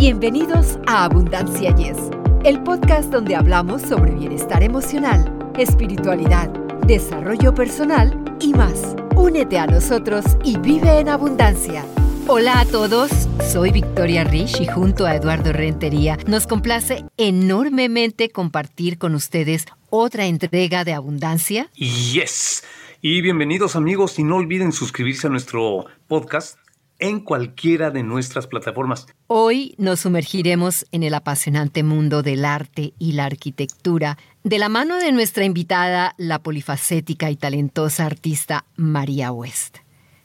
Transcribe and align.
Bienvenidos 0.00 0.78
a 0.86 1.04
Abundancia 1.04 1.76
Yes, 1.76 1.98
el 2.44 2.62
podcast 2.62 3.12
donde 3.12 3.36
hablamos 3.36 3.82
sobre 3.82 4.12
bienestar 4.12 4.62
emocional, 4.62 5.52
espiritualidad, 5.58 6.48
desarrollo 6.86 7.54
personal 7.54 8.18
y 8.40 8.54
más. 8.54 8.96
Únete 9.14 9.58
a 9.58 9.66
nosotros 9.66 10.24
y 10.42 10.56
vive 10.56 11.00
en 11.00 11.10
abundancia. 11.10 11.84
Hola 12.28 12.60
a 12.60 12.64
todos, 12.64 13.10
soy 13.52 13.72
Victoria 13.72 14.24
Rich 14.24 14.62
y 14.62 14.66
junto 14.68 15.04
a 15.04 15.16
Eduardo 15.16 15.52
Rentería 15.52 16.16
nos 16.26 16.46
complace 16.46 17.04
enormemente 17.18 18.30
compartir 18.30 18.96
con 18.96 19.14
ustedes 19.14 19.66
otra 19.90 20.24
entrega 20.24 20.82
de 20.84 20.94
Abundancia. 20.94 21.68
Yes. 21.74 22.64
Y 23.02 23.20
bienvenidos 23.20 23.76
amigos 23.76 24.18
y 24.18 24.22
no 24.22 24.36
olviden 24.36 24.72
suscribirse 24.72 25.26
a 25.26 25.30
nuestro 25.30 25.84
podcast 26.08 26.56
en 27.00 27.20
cualquiera 27.20 27.90
de 27.90 28.02
nuestras 28.02 28.46
plataformas. 28.46 29.06
Hoy 29.26 29.74
nos 29.78 30.00
sumergiremos 30.00 30.86
en 30.92 31.02
el 31.02 31.14
apasionante 31.14 31.82
mundo 31.82 32.22
del 32.22 32.44
arte 32.44 32.92
y 32.98 33.12
la 33.12 33.24
arquitectura 33.24 34.18
de 34.44 34.58
la 34.58 34.68
mano 34.68 34.96
de 34.96 35.12
nuestra 35.12 35.44
invitada, 35.44 36.14
la 36.18 36.38
polifacética 36.38 37.30
y 37.30 37.36
talentosa 37.36 38.06
artista 38.06 38.64
María 38.76 39.32
West. 39.32 39.78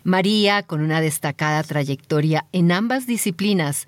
María, 0.03 0.62
con 0.62 0.81
una 0.81 1.02
destacada 1.02 1.64
trayectoria 1.64 2.45
en 2.52 2.72
ambas 2.72 3.08
disciplinas, 3.08 3.88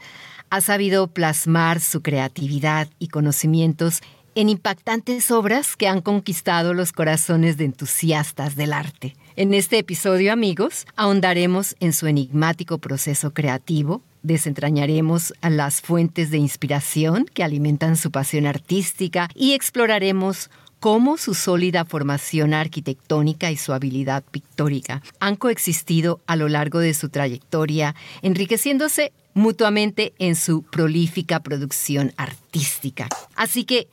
ha 0.49 0.61
sabido 0.61 1.07
plasmar 1.07 1.79
su 1.79 2.01
creatividad 2.01 2.89
y 2.97 3.09
conocimientos 3.09 4.01
en 4.33 4.49
impactantes 4.49 5.31
obras 5.31 5.75
que 5.75 5.87
han 5.87 6.01
conquistado 6.01 6.73
los 6.73 6.91
corazones 6.91 7.57
de 7.57 7.65
entusiastas 7.65 8.55
del 8.55 8.73
arte. 8.73 9.15
En 9.37 9.53
este 9.53 9.77
episodio, 9.77 10.33
amigos, 10.33 10.87
ahondaremos 10.95 11.75
en 11.79 11.93
su 11.93 12.07
enigmático 12.07 12.79
proceso 12.79 13.35
creativo, 13.35 14.01
desentrañaremos 14.23 15.31
las 15.43 15.79
fuentes 15.79 16.31
de 16.31 16.39
inspiración 16.39 17.25
que 17.31 17.43
alimentan 17.43 17.97
su 17.97 18.09
pasión 18.09 18.47
artística 18.47 19.29
y 19.35 19.53
exploraremos 19.53 20.49
cómo 20.79 21.17
su 21.17 21.35
sólida 21.35 21.85
formación 21.85 22.55
arquitectónica 22.55 23.51
y 23.51 23.57
su 23.57 23.73
habilidad 23.73 24.23
pictórica 24.23 25.03
han 25.19 25.35
coexistido 25.35 26.19
a 26.25 26.35
lo 26.35 26.49
largo 26.49 26.79
de 26.79 26.95
su 26.95 27.09
trayectoria, 27.09 27.93
enriqueciéndose 28.23 29.13
mutuamente 29.35 30.13
en 30.17 30.35
su 30.35 30.63
prolífica 30.63 31.41
producción 31.41 32.11
artística. 32.17 33.07
Así 33.35 33.65
que 33.65 33.87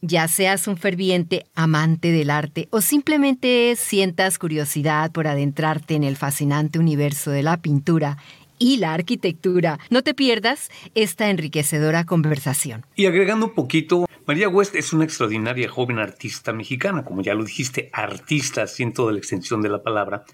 ya 0.00 0.28
seas 0.28 0.68
un 0.68 0.76
ferviente 0.76 1.46
amante 1.54 2.12
del 2.12 2.30
arte 2.30 2.68
o 2.70 2.80
simplemente 2.80 3.74
sientas 3.76 4.38
curiosidad 4.38 5.10
por 5.12 5.26
adentrarte 5.26 5.94
en 5.94 6.04
el 6.04 6.16
fascinante 6.16 6.78
universo 6.78 7.30
de 7.30 7.42
la 7.42 7.56
pintura 7.56 8.18
y 8.58 8.78
la 8.78 8.92
arquitectura, 8.92 9.78
no 9.90 10.02
te 10.02 10.14
pierdas 10.14 10.68
esta 10.94 11.30
enriquecedora 11.30 12.04
conversación. 12.04 12.84
Y 12.96 13.06
agregando 13.06 13.46
un 13.46 13.54
poquito, 13.54 14.06
María 14.26 14.48
West 14.48 14.74
es 14.74 14.92
una 14.92 15.04
extraordinaria 15.04 15.68
joven 15.68 15.98
artista 15.98 16.52
mexicana, 16.52 17.04
como 17.04 17.22
ya 17.22 17.34
lo 17.34 17.44
dijiste, 17.44 17.88
artista, 17.92 18.66
siento 18.66 19.06
de 19.06 19.12
la 19.12 19.18
extensión 19.18 19.62
de 19.62 19.68
la 19.68 19.82
palabra, 19.82 20.24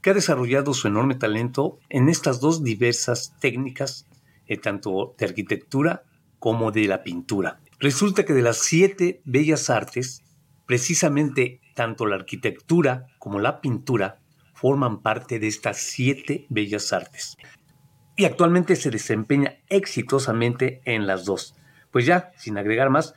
que 0.00 0.10
ha 0.10 0.14
desarrollado 0.14 0.74
su 0.74 0.88
enorme 0.88 1.14
talento 1.14 1.78
en 1.88 2.08
estas 2.08 2.40
dos 2.40 2.64
diversas 2.64 3.34
técnicas, 3.38 4.06
eh, 4.48 4.56
tanto 4.56 5.14
de 5.16 5.26
arquitectura 5.26 6.02
como 6.40 6.72
de 6.72 6.88
la 6.88 7.04
pintura. 7.04 7.60
Resulta 7.82 8.24
que 8.24 8.32
de 8.32 8.42
las 8.42 8.58
siete 8.58 9.20
bellas 9.24 9.68
artes, 9.68 10.22
precisamente 10.66 11.60
tanto 11.74 12.06
la 12.06 12.14
arquitectura 12.14 13.06
como 13.18 13.40
la 13.40 13.60
pintura 13.60 14.20
forman 14.54 15.02
parte 15.02 15.40
de 15.40 15.48
estas 15.48 15.78
siete 15.78 16.46
bellas 16.48 16.92
artes. 16.92 17.36
Y 18.16 18.24
actualmente 18.24 18.76
se 18.76 18.90
desempeña 18.90 19.56
exitosamente 19.68 20.80
en 20.84 21.08
las 21.08 21.24
dos. 21.24 21.56
Pues 21.90 22.06
ya, 22.06 22.30
sin 22.36 22.56
agregar 22.56 22.88
más, 22.88 23.14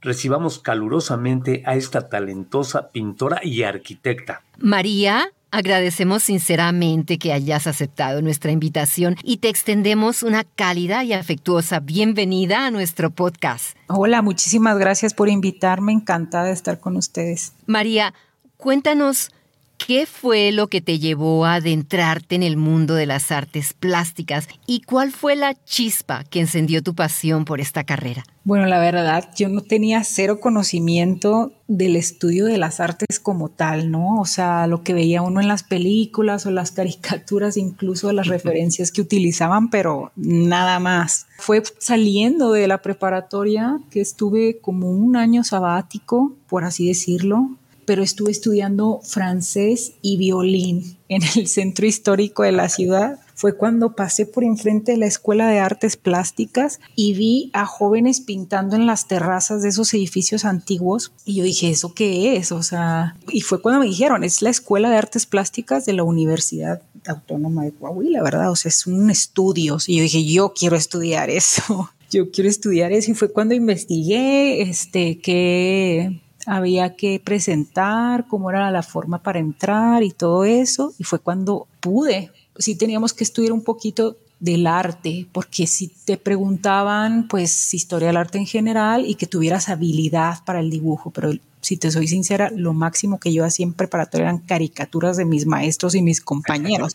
recibamos 0.00 0.60
calurosamente 0.60 1.62
a 1.66 1.76
esta 1.76 2.08
talentosa 2.08 2.90
pintora 2.92 3.40
y 3.42 3.64
arquitecta. 3.64 4.44
María, 4.56 5.30
Agradecemos 5.50 6.24
sinceramente 6.24 7.18
que 7.18 7.32
hayas 7.32 7.66
aceptado 7.66 8.20
nuestra 8.20 8.50
invitación 8.50 9.16
y 9.22 9.38
te 9.38 9.48
extendemos 9.48 10.22
una 10.22 10.44
cálida 10.44 11.04
y 11.04 11.12
afectuosa 11.12 11.80
bienvenida 11.80 12.66
a 12.66 12.70
nuestro 12.70 13.10
podcast. 13.10 13.76
Hola, 13.86 14.22
muchísimas 14.22 14.76
gracias 14.78 15.14
por 15.14 15.28
invitarme, 15.28 15.92
encantada 15.92 16.46
de 16.46 16.52
estar 16.52 16.80
con 16.80 16.96
ustedes. 16.96 17.52
María, 17.66 18.12
cuéntanos 18.56 19.30
¿Qué 19.78 20.06
fue 20.06 20.52
lo 20.52 20.68
que 20.68 20.80
te 20.80 20.98
llevó 20.98 21.44
a 21.44 21.54
adentrarte 21.54 22.34
en 22.34 22.42
el 22.42 22.56
mundo 22.56 22.94
de 22.94 23.06
las 23.06 23.30
artes 23.30 23.72
plásticas 23.72 24.48
y 24.66 24.80
cuál 24.80 25.12
fue 25.12 25.36
la 25.36 25.54
chispa 25.64 26.24
que 26.24 26.40
encendió 26.40 26.82
tu 26.82 26.94
pasión 26.94 27.44
por 27.44 27.60
esta 27.60 27.84
carrera? 27.84 28.24
Bueno, 28.42 28.66
la 28.66 28.78
verdad, 28.78 29.28
yo 29.36 29.48
no 29.48 29.60
tenía 29.60 30.02
cero 30.04 30.40
conocimiento 30.40 31.52
del 31.68 31.96
estudio 31.96 32.46
de 32.46 32.58
las 32.58 32.80
artes 32.80 33.20
como 33.20 33.48
tal, 33.48 33.90
¿no? 33.90 34.20
O 34.20 34.24
sea, 34.24 34.66
lo 34.66 34.82
que 34.82 34.94
veía 34.94 35.22
uno 35.22 35.40
en 35.40 35.48
las 35.48 35.62
películas 35.62 36.46
o 36.46 36.50
las 36.50 36.70
caricaturas, 36.72 37.56
incluso 37.56 38.12
las 38.12 38.28
referencias 38.28 38.90
que 38.90 39.00
utilizaban, 39.02 39.68
pero 39.68 40.12
nada 40.16 40.78
más. 40.78 41.26
Fue 41.38 41.62
saliendo 41.78 42.52
de 42.52 42.66
la 42.66 42.82
preparatoria 42.82 43.78
que 43.90 44.00
estuve 44.00 44.58
como 44.60 44.90
un 44.90 45.16
año 45.16 45.44
sabático, 45.44 46.32
por 46.48 46.64
así 46.64 46.88
decirlo, 46.88 47.50
pero 47.86 48.02
estuve 48.02 48.32
estudiando 48.32 49.00
francés 49.02 49.92
y 50.02 50.16
violín 50.16 50.98
en 51.08 51.22
el 51.36 51.46
centro 51.46 51.86
histórico 51.86 52.42
de 52.42 52.52
la 52.52 52.68
ciudad. 52.68 53.20
Fue 53.34 53.56
cuando 53.56 53.94
pasé 53.94 54.26
por 54.26 54.44
enfrente 54.44 54.92
de 54.92 54.98
la 54.98 55.06
Escuela 55.06 55.48
de 55.48 55.58
Artes 55.58 55.96
Plásticas 55.96 56.80
y 56.94 57.14
vi 57.14 57.50
a 57.52 57.66
jóvenes 57.66 58.20
pintando 58.20 58.76
en 58.76 58.86
las 58.86 59.08
terrazas 59.08 59.62
de 59.62 59.68
esos 59.68 59.92
edificios 59.94 60.44
antiguos. 60.44 61.12
Y 61.24 61.36
yo 61.36 61.44
dije, 61.44 61.70
¿eso 61.70 61.94
qué 61.94 62.36
es? 62.36 62.50
O 62.50 62.62
sea, 62.62 63.16
y 63.30 63.42
fue 63.42 63.60
cuando 63.60 63.80
me 63.80 63.86
dijeron, 63.86 64.24
es 64.24 64.42
la 64.42 64.50
Escuela 64.50 64.90
de 64.90 64.96
Artes 64.96 65.26
Plásticas 65.26 65.84
de 65.86 65.92
la 65.92 66.02
Universidad 66.02 66.82
Autónoma 67.06 67.64
de 67.64 67.72
Coahuila, 67.72 68.22
¿verdad? 68.22 68.50
O 68.50 68.56
sea, 68.56 68.70
es 68.70 68.86
un 68.86 69.10
estudio. 69.10 69.78
Y 69.86 69.98
yo 69.98 70.02
dije, 70.02 70.24
yo 70.24 70.52
quiero 70.58 70.76
estudiar 70.76 71.30
eso. 71.30 71.90
Yo 72.08 72.30
quiero 72.30 72.48
estudiar 72.48 72.92
eso. 72.92 73.10
Y 73.10 73.14
fue 73.14 73.32
cuando 73.32 73.52
investigué, 73.52 74.62
este, 74.62 75.18
que 75.18 76.20
había 76.46 76.96
que 76.96 77.20
presentar 77.22 78.26
cómo 78.26 78.50
era 78.50 78.70
la 78.70 78.82
forma 78.82 79.22
para 79.22 79.38
entrar 79.38 80.02
y 80.02 80.10
todo 80.10 80.44
eso. 80.44 80.92
Y 80.98 81.04
fue 81.04 81.18
cuando 81.18 81.66
pude. 81.80 82.30
Sí 82.56 82.76
teníamos 82.76 83.12
que 83.12 83.24
estudiar 83.24 83.52
un 83.52 83.62
poquito 83.62 84.16
del 84.38 84.66
arte, 84.66 85.26
porque 85.32 85.66
si 85.66 85.88
te 85.88 86.16
preguntaban, 86.16 87.26
pues, 87.28 87.74
historia 87.74 88.08
del 88.08 88.16
arte 88.18 88.38
en 88.38 88.46
general 88.46 89.06
y 89.06 89.14
que 89.14 89.26
tuvieras 89.26 89.68
habilidad 89.68 90.44
para 90.44 90.60
el 90.60 90.70
dibujo, 90.70 91.10
pero 91.10 91.32
si 91.66 91.76
te 91.76 91.90
soy 91.90 92.06
sincera, 92.06 92.52
lo 92.54 92.74
máximo 92.74 93.18
que 93.18 93.32
yo 93.32 93.44
hacía 93.44 93.66
en 93.66 93.72
preparatoria 93.72 94.26
eran 94.26 94.38
caricaturas 94.38 95.16
de 95.16 95.24
mis 95.24 95.46
maestros 95.46 95.96
y 95.96 96.00
mis 96.00 96.20
compañeros. 96.20 96.94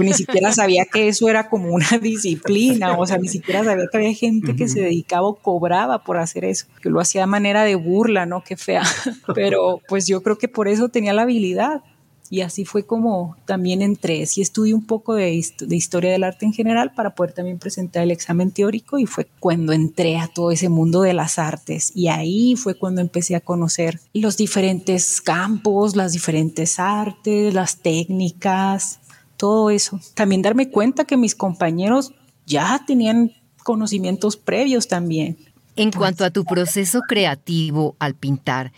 ni 0.00 0.14
siquiera 0.14 0.52
sabía 0.52 0.86
que 0.86 1.08
eso 1.08 1.28
era 1.28 1.50
como 1.50 1.68
una 1.68 1.86
disciplina, 2.00 2.96
o 2.96 3.06
sea, 3.06 3.18
ni 3.18 3.28
siquiera 3.28 3.62
sabía 3.62 3.84
que 3.92 3.96
había 3.98 4.14
gente 4.14 4.56
que 4.56 4.68
se 4.68 4.80
dedicaba 4.80 5.26
o 5.26 5.34
cobraba 5.34 6.02
por 6.02 6.16
hacer 6.16 6.46
eso, 6.46 6.64
que 6.80 6.88
lo 6.88 6.98
hacía 6.98 7.20
de 7.20 7.26
manera 7.26 7.64
de 7.64 7.74
burla, 7.74 8.24
¿no? 8.24 8.42
Qué 8.42 8.56
fea. 8.56 8.84
Pero 9.34 9.82
pues 9.86 10.06
yo 10.06 10.22
creo 10.22 10.38
que 10.38 10.48
por 10.48 10.66
eso 10.66 10.88
tenía 10.88 11.12
la 11.12 11.22
habilidad. 11.22 11.82
Y 12.30 12.40
así 12.40 12.64
fue 12.64 12.84
como 12.84 13.36
también 13.44 13.82
entré. 13.82 14.26
Sí 14.26 14.42
estudié 14.42 14.74
un 14.74 14.86
poco 14.86 15.14
de, 15.14 15.32
historia 15.32 16.10
del 16.12 16.24
arte 16.24 16.46
en 16.46 16.52
general 16.52 16.92
para 16.94 17.14
poder 17.14 17.32
también 17.32 17.58
presentar 17.58 18.02
el 18.02 18.10
examen 18.10 18.50
teórico 18.50 18.98
y 18.98 19.06
fue 19.06 19.28
cuando 19.40 19.72
entré 19.72 20.18
a 20.18 20.28
todo 20.28 20.50
ese 20.50 20.68
mundo 20.68 21.02
de 21.02 21.14
las 21.14 21.38
artes. 21.38 21.92
Y 21.94 22.08
ahí 22.08 22.56
fue 22.56 22.74
cuando 22.74 23.00
empecé 23.00 23.36
a 23.36 23.40
conocer 23.40 24.00
los 24.12 24.36
diferentes 24.36 25.20
campos, 25.20 25.96
las 25.96 26.12
diferentes 26.12 26.78
artes, 26.78 27.54
las 27.54 27.78
técnicas, 27.78 29.00
todo 29.36 29.70
eso. 29.70 30.00
También 30.14 30.42
darme 30.42 30.70
cuenta 30.70 31.04
que 31.04 31.16
mis 31.16 31.34
compañeros 31.34 32.12
ya 32.46 32.82
tenían 32.86 33.32
conocimientos 33.62 34.36
previos 34.36 34.88
también. 34.88 35.36
En 35.76 35.90
cuanto 35.90 36.24
a 36.24 36.30
tu 36.30 36.44
proceso 36.44 37.02
creativo 37.06 37.96
al 37.98 38.14
pintar, 38.14 38.72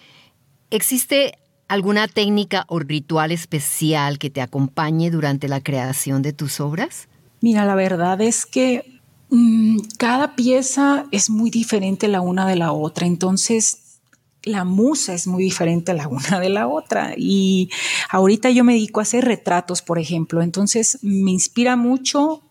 ¿existe 0.71 1.39
alguna 1.69 2.09
técnica 2.09 2.65
o 2.69 2.79
ritual 2.79 3.31
especial 3.31 4.19
que 4.19 4.31
te 4.31 4.41
acompañe 4.41 5.11
durante 5.11 5.49
la 5.49 5.61
creación 5.61 6.23
de 6.23 6.33
tus 6.33 6.61
obras? 6.61 7.09
Mira, 7.41 7.65
la 7.65 7.75
verdad 7.75 8.21
es 8.21 8.47
que 8.47 9.01
mm, 9.31 9.79
cada 9.99 10.35
pieza 10.35 11.07
es 11.13 11.31
muy 11.31 11.51
diferente 11.51 12.09
la 12.09 12.21
una 12.21 12.47
de 12.47 12.57
la 12.57 12.73
otra, 12.73 13.07
entonces 13.07 14.01
la 14.43 14.65
musa 14.65 15.15
es 15.15 15.27
muy 15.27 15.43
diferente 15.43 15.93
la 15.95 16.09
una 16.09 16.41
de 16.41 16.49
la 16.49 16.67
otra. 16.69 17.15
Y 17.17 17.71
ahorita 18.11 18.51
yo 18.51 18.65
me 18.65 18.73
dedico 18.75 19.01
a 19.01 19.03
hacer 19.03 19.25
retratos, 19.25 19.83
por 19.83 19.99
ejemplo, 19.99 20.43
entonces 20.43 20.99
me 21.03 21.31
inspira 21.31 21.77
mucho 21.77 22.43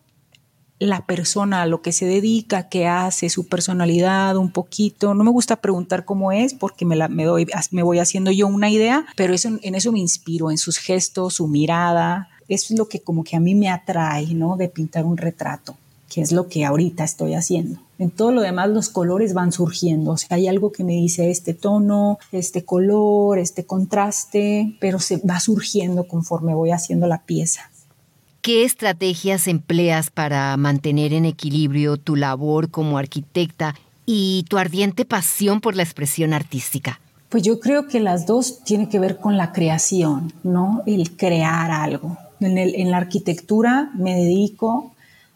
la 0.80 1.06
persona, 1.06 1.64
a 1.64 1.66
lo 1.66 1.82
que 1.82 1.92
se 1.92 2.06
dedica, 2.06 2.70
qué 2.70 2.88
hace, 2.88 3.30
su 3.30 3.48
personalidad 3.48 4.38
un 4.38 4.52
poquito. 4.52 5.14
No 5.14 5.24
me 5.24 5.32
gusta 5.32 5.56
preguntar 5.58 6.06
cómo 6.06 6.32
es 6.32 6.54
porque 6.54 6.86
me, 6.86 6.96
la, 6.96 7.08
me, 7.08 7.26
doy, 7.26 7.48
me 7.72 7.84
voy 7.84 8.00
haciendo 8.00 8.32
yo 8.32 8.48
una 8.48 8.70
idea, 8.70 9.06
pero 9.16 9.34
eso, 9.34 9.50
en 9.62 9.76
eso 9.76 9.92
me 9.92 10.00
inspiro, 10.00 10.52
en 10.52 10.58
sus 10.58 10.78
gestos, 10.78 11.36
su 11.36 11.48
mirada. 11.48 12.30
Eso 12.48 12.74
es 12.74 12.80
lo 12.80 12.88
que 12.88 13.02
como 13.02 13.24
que 13.24 13.36
a 13.36 13.40
mí 13.40 13.56
me 13.56 13.70
atrae, 13.70 14.34
¿no? 14.34 14.56
De 14.56 14.70
pintar 14.70 15.06
un 15.06 15.18
retrato. 15.18 15.76
que 16.10 16.22
es 16.22 16.32
lo 16.32 16.48
que 16.48 16.64
ahorita 16.64 17.04
estoy 17.04 17.34
haciendo. 17.34 17.80
En 18.00 18.12
todo 18.12 18.32
lo 18.32 18.42
demás 18.42 18.70
los 18.70 18.90
colores 18.90 19.34
van 19.34 19.52
surgiendo, 19.52 20.12
o 20.12 20.18
hay 20.30 20.48
algo 20.48 20.72
que 20.72 20.84
me 20.86 20.94
dice 20.94 21.32
este 21.32 21.54
tono, 21.54 22.18
este 22.32 22.64
color, 22.64 23.40
este 23.40 23.66
contraste, 23.66 24.78
pero 24.80 25.00
se 25.00 25.18
va 25.18 25.40
surgiendo 25.42 26.08
conforme 26.08 26.54
voy 26.54 26.72
haciendo 26.72 27.08
la 27.08 27.24
pieza. 27.24 27.70
¿Qué 28.48 28.64
estrategias 28.64 29.50
empleas 29.50 30.10
para 30.10 30.56
mantener 30.56 31.12
en 31.12 31.26
equilibrio 31.26 31.98
tu 31.98 32.16
labor 32.16 32.72
como 32.72 32.98
arquitecta 32.98 33.76
y 34.06 34.46
tu 34.48 34.58
ardiente 34.58 35.04
pasión 35.04 35.60
por 35.60 35.76
la 35.76 35.84
expresión 35.84 36.32
artística? 36.32 37.02
Pues 37.28 37.44
yo 37.44 37.60
creo 37.60 37.90
que 37.90 38.00
las 38.00 38.26
dos 38.26 38.64
tienen 38.64 38.88
que 38.88 39.00
ver 39.00 39.18
con 39.18 39.36
la 39.36 39.52
creación, 39.52 40.32
¿no? 40.44 40.82
El 40.86 41.18
crear 41.18 41.72
algo. 41.72 42.18
En, 42.40 42.90
la 42.90 42.96
arquitectura 42.96 43.92
me 43.96 44.16
dedico 44.16 44.94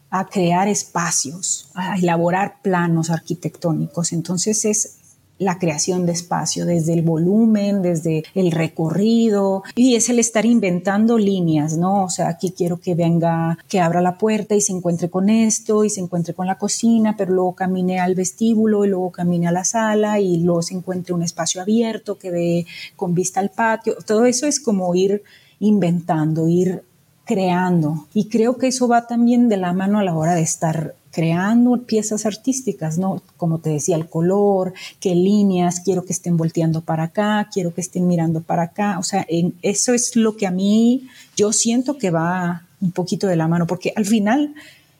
a 0.10 0.28
crear 0.28 0.70
espacios, 0.70 1.68
a 1.74 1.98
elaborar 1.98 2.62
planos 2.62 3.10
arquitectónicos. 3.10 4.14
Entonces 4.14 4.64
es 4.64 5.00
la 5.42 5.58
creación 5.58 6.06
de 6.06 6.12
espacio, 6.12 6.68
desde 6.68 6.94
el 6.94 7.02
volumen, 7.02 7.82
desde 7.82 8.24
el 8.36 8.52
recorrido, 8.52 9.64
y 9.76 9.96
es 9.96 10.08
el 10.10 10.20
estar 10.20 10.46
inventando 10.46 11.18
líneas, 11.18 11.78
¿no? 11.78 12.04
O 12.04 12.10
sea, 12.10 12.30
aquí 12.30 12.54
quiero 12.56 12.80
que 12.80 12.94
venga, 12.94 13.58
que 13.68 13.80
abra 13.80 14.02
la 14.02 14.20
puerta 14.20 14.54
y 14.54 14.62
se 14.62 14.72
encuentre 14.72 15.10
con 15.10 15.30
esto, 15.30 15.84
y 15.84 15.90
se 15.90 16.00
encuentre 16.00 16.36
con 16.36 16.46
la 16.46 16.60
cocina, 16.60 17.16
pero 17.18 17.34
luego 17.34 17.56
camine 17.56 18.00
al 18.00 18.14
vestíbulo 18.14 18.86
y 18.86 18.90
luego 18.90 19.12
camine 19.12 19.48
a 19.48 19.52
la 19.52 19.64
sala 19.64 20.20
y 20.20 20.38
luego 20.38 20.62
se 20.62 20.76
encuentre 20.76 21.16
un 21.16 21.24
espacio 21.24 21.60
abierto 21.60 22.20
que 22.20 22.30
ve 22.30 22.68
con 22.96 23.16
vista 23.16 23.40
al 23.40 23.50
patio. 23.50 23.96
Todo 24.06 24.26
eso 24.26 24.46
es 24.46 24.60
como 24.60 24.94
ir 24.94 25.24
inventando, 25.60 26.48
ir 26.48 26.84
creando. 27.26 28.06
Y 28.14 28.26
creo 28.26 28.58
que 28.58 28.68
eso 28.68 28.88
va 28.88 29.08
también 29.08 29.50
de 29.50 29.58
la 29.58 29.74
mano 29.74 29.98
a 29.98 30.04
la 30.04 30.16
hora 30.16 30.36
de 30.36 30.42
estar 30.42 30.94
creando 31.12 31.78
piezas 31.86 32.26
artísticas, 32.26 32.98
¿no? 32.98 33.22
Como 33.38 33.60
te 33.60 33.70
decía, 33.70 33.96
el 33.96 34.08
color, 34.08 34.74
qué 35.00 35.14
líneas, 35.14 35.82
quiero 35.82 36.06
que 36.06 36.14
estén 36.14 36.38
volteando 36.38 36.82
para 36.82 37.04
acá, 37.04 37.50
quiero 37.54 37.74
que 37.74 37.82
estén 37.82 38.08
mirando 38.08 38.42
para 38.42 38.64
acá. 38.64 38.98
O 39.00 39.04
sea, 39.04 39.26
eso 39.62 39.94
es 39.94 40.16
lo 40.16 40.38
que 40.38 40.48
a 40.48 40.52
mí 40.52 41.08
yo 41.36 41.54
siento 41.54 41.98
que 41.98 42.12
va 42.12 42.64
un 42.82 42.92
poquito 42.92 43.28
de 43.28 43.36
la 43.36 43.48
mano, 43.48 43.68
porque 43.68 43.94
al 43.96 44.06
final 44.06 44.56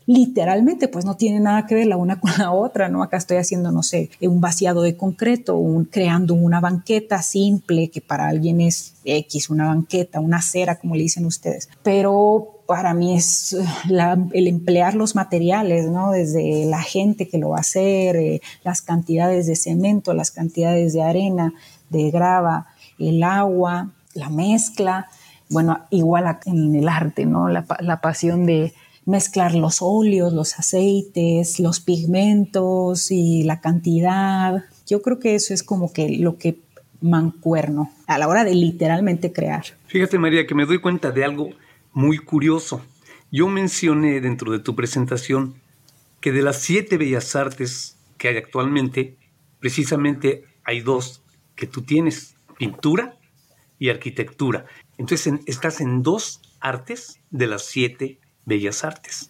literalmente 0.06 0.88
pues 0.88 1.06
no 1.06 1.16
tiene 1.16 1.40
nada 1.40 1.66
que 1.66 1.76
ver 1.76 1.88
la 1.88 1.98
una 1.98 2.20
con 2.20 2.32
la 2.38 2.52
otra, 2.52 2.90
¿no? 2.90 3.04
Acá 3.04 3.18
estoy 3.18 3.38
haciendo, 3.38 3.72
no 3.72 3.84
sé, 3.84 4.10
un 4.22 4.42
vaciado 4.42 4.82
de 4.82 4.98
concreto, 4.98 5.56
un, 5.56 5.86
creando 5.86 6.34
una 6.34 6.60
banqueta 6.60 7.22
simple 7.22 7.90
que 7.90 8.02
para 8.02 8.28
alguien 8.28 8.62
es 8.62 8.94
X, 9.06 9.50
una 9.50 9.68
banqueta, 9.68 10.20
una 10.20 10.38
acera, 10.38 10.80
como 10.80 10.96
le 10.96 11.04
dicen 11.04 11.26
ustedes, 11.26 11.70
pero 11.84 12.61
para 12.72 12.94
mí 12.94 13.18
es 13.18 13.52
eh, 13.52 13.66
el 14.32 14.48
emplear 14.48 14.96
los 14.96 15.14
materiales, 15.14 15.88
¿no? 15.88 16.12
Desde 16.12 16.66
la 16.68 16.82
gente 16.82 17.28
que 17.28 17.38
lo 17.38 17.50
va 17.50 17.58
a 17.58 17.60
hacer, 17.60 18.16
eh, 18.16 18.42
las 18.64 18.82
cantidades 18.82 19.46
de 19.46 19.58
cemento, 19.58 20.14
las 20.14 20.32
cantidades 20.32 20.94
de 20.94 21.04
arena, 21.04 21.54
de 21.90 22.10
grava, 22.12 22.68
el 22.98 23.24
agua, 23.24 23.92
la 24.14 24.30
mezcla, 24.30 25.10
bueno, 25.50 25.80
igual 25.90 26.40
en 26.46 26.74
el 26.74 26.88
arte, 26.88 27.26
¿no? 27.26 27.50
La, 27.50 27.66
la 27.82 28.00
pasión 28.00 28.46
de 28.46 28.74
mezclar 29.06 29.54
los 29.54 29.82
óleos, 29.82 30.32
los 30.32 30.58
aceites, 30.58 31.60
los 31.60 31.82
pigmentos 31.82 33.12
y 33.12 33.44
la 33.44 33.60
cantidad. 33.60 34.64
Yo 34.88 35.02
creo 35.02 35.20
que 35.20 35.36
eso 35.36 35.54
es 35.54 35.62
como 35.62 35.92
que 35.92 36.08
lo 36.20 36.38
que 36.38 36.58
mancuerno 37.02 37.92
a 38.08 38.18
la 38.18 38.30
hora 38.30 38.46
de 38.46 38.56
literalmente 38.56 39.34
crear. 39.34 39.66
Fíjate 39.88 40.18
María 40.18 40.48
que 40.48 40.56
me 40.56 40.66
doy 40.66 40.80
cuenta 40.80 41.12
de 41.12 41.26
algo 41.26 41.50
muy 41.94 42.18
curioso. 42.18 42.86
Yo 43.32 43.48
mencioné 43.48 44.22
dentro 44.22 44.52
de 44.52 44.60
tu 44.60 44.76
presentación 44.76 45.56
que 46.20 46.32
de 46.32 46.42
las 46.42 46.62
siete 46.62 46.98
bellas 46.98 47.36
artes 47.36 47.98
que 48.18 48.28
hay 48.28 48.38
actualmente, 48.38 49.18
precisamente 49.60 50.46
hay 50.64 50.82
dos 50.82 51.24
que 51.56 51.68
tú 51.68 51.82
tienes, 51.82 52.36
pintura 52.58 53.18
y 53.80 53.90
arquitectura. 53.90 54.66
Entonces 54.98 55.34
estás 55.48 55.82
en 55.82 56.04
dos 56.04 56.42
artes 56.60 57.20
de 57.32 57.48
las 57.48 57.66
siete 57.66 58.20
bellas 58.46 58.84
artes. 58.84 59.30